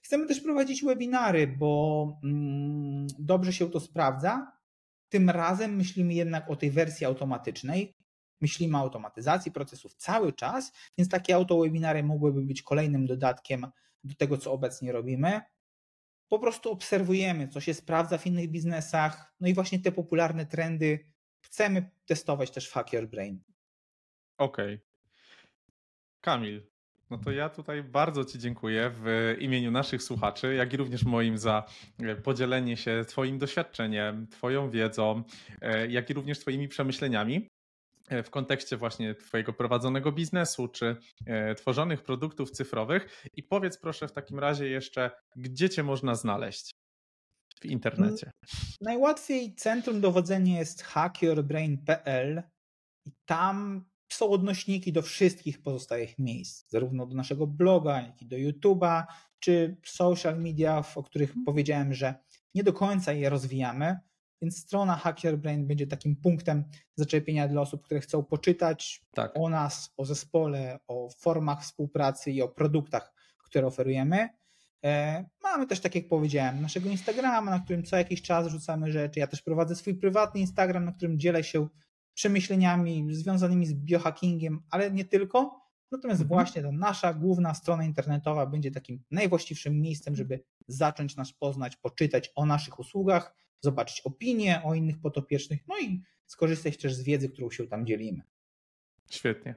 [0.00, 4.52] Chcemy też prowadzić webinary, bo mm, dobrze się to sprawdza.
[5.08, 7.94] Tym razem myślimy jednak o tej wersji automatycznej.
[8.40, 13.66] Myślimy o automatyzacji procesów cały czas, więc takie auto-webinary mogłyby być kolejnym dodatkiem
[14.04, 15.40] do tego, co obecnie robimy.
[16.28, 21.06] Po prostu obserwujemy, co się sprawdza w innych biznesach, no i właśnie te popularne trendy
[21.40, 23.40] chcemy testować też w Hack Your Brain.
[24.38, 24.74] Okej.
[24.74, 24.88] Okay.
[26.20, 26.66] Kamil,
[27.10, 31.38] no to ja tutaj bardzo Ci dziękuję w imieniu naszych słuchaczy, jak i również moim
[31.38, 31.64] za
[31.98, 35.22] e, podzielenie się Twoim doświadczeniem, Twoją wiedzą,
[35.60, 37.48] e, jak i również Twoimi przemyśleniami.
[38.08, 40.96] E, w kontekście właśnie Twojego prowadzonego biznesu czy
[41.26, 43.24] e, tworzonych produktów cyfrowych.
[43.34, 46.70] I powiedz proszę w takim razie jeszcze, gdzie Cię można znaleźć
[47.60, 48.30] w internecie?
[48.80, 52.42] Najłatwiej centrum dowodzenia jest hackyourbrain.pl
[53.06, 58.36] i tam są odnośniki do wszystkich pozostałych miejsc, zarówno do naszego bloga, jak i do
[58.36, 59.04] YouTube'a,
[59.40, 61.44] czy social media, o których mhm.
[61.44, 62.14] powiedziałem, że
[62.54, 63.96] nie do końca je rozwijamy,
[64.42, 66.64] więc strona Hacker Brain będzie takim punktem
[66.96, 69.32] zaczepienia dla osób, które chcą poczytać tak.
[69.34, 73.12] o nas, o zespole, o formach współpracy i o produktach,
[73.44, 74.28] które oferujemy.
[74.84, 79.20] E, mamy też, tak jak powiedziałem, naszego Instagrama, na którym co jakiś czas rzucamy rzeczy.
[79.20, 81.68] Ja też prowadzę swój prywatny Instagram, na którym dzielę się
[82.14, 85.60] przemyśleniami związanymi z biohackingiem, ale nie tylko.
[85.92, 86.28] Natomiast mhm.
[86.28, 92.32] właśnie ta nasza główna strona internetowa będzie takim najwłaściwszym miejscem, żeby zacząć nas poznać, poczytać
[92.34, 97.50] o naszych usługach, zobaczyć opinie o innych potopiecznych, no i skorzystać też z wiedzy, którą
[97.50, 98.22] się tam dzielimy.
[99.10, 99.54] Świetnie.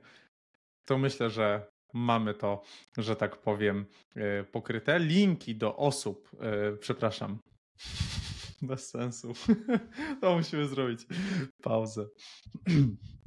[0.86, 2.62] To myślę, że mamy to,
[2.97, 3.86] że tak powiem,
[4.16, 4.99] e, pokryte.
[4.99, 7.39] Linki do osób, e, przepraszam,
[8.62, 9.34] bez sensu.
[10.22, 11.06] To musimy zrobić
[11.62, 12.06] pauzę.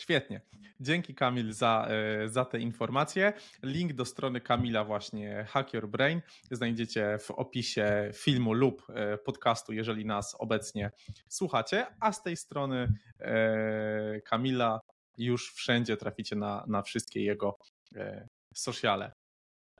[0.00, 0.40] Świetnie.
[0.80, 3.32] Dzięki Kamil za, e, za te informacje.
[3.62, 6.20] Link do strony Kamila właśnie Hack Your Brain
[6.50, 10.90] znajdziecie w opisie filmu lub e, podcastu, jeżeli nas obecnie
[11.28, 14.80] słuchacie, a z tej strony e, Kamila
[15.18, 17.58] już wszędzie traficie na, na wszystkie jego
[18.54, 19.12] sociale.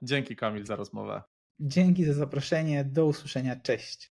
[0.03, 1.23] Dzięki Kamil za rozmowę.
[1.61, 2.85] Dzięki za zaproszenie.
[2.85, 3.57] Do usłyszenia.
[3.57, 4.10] Cześć.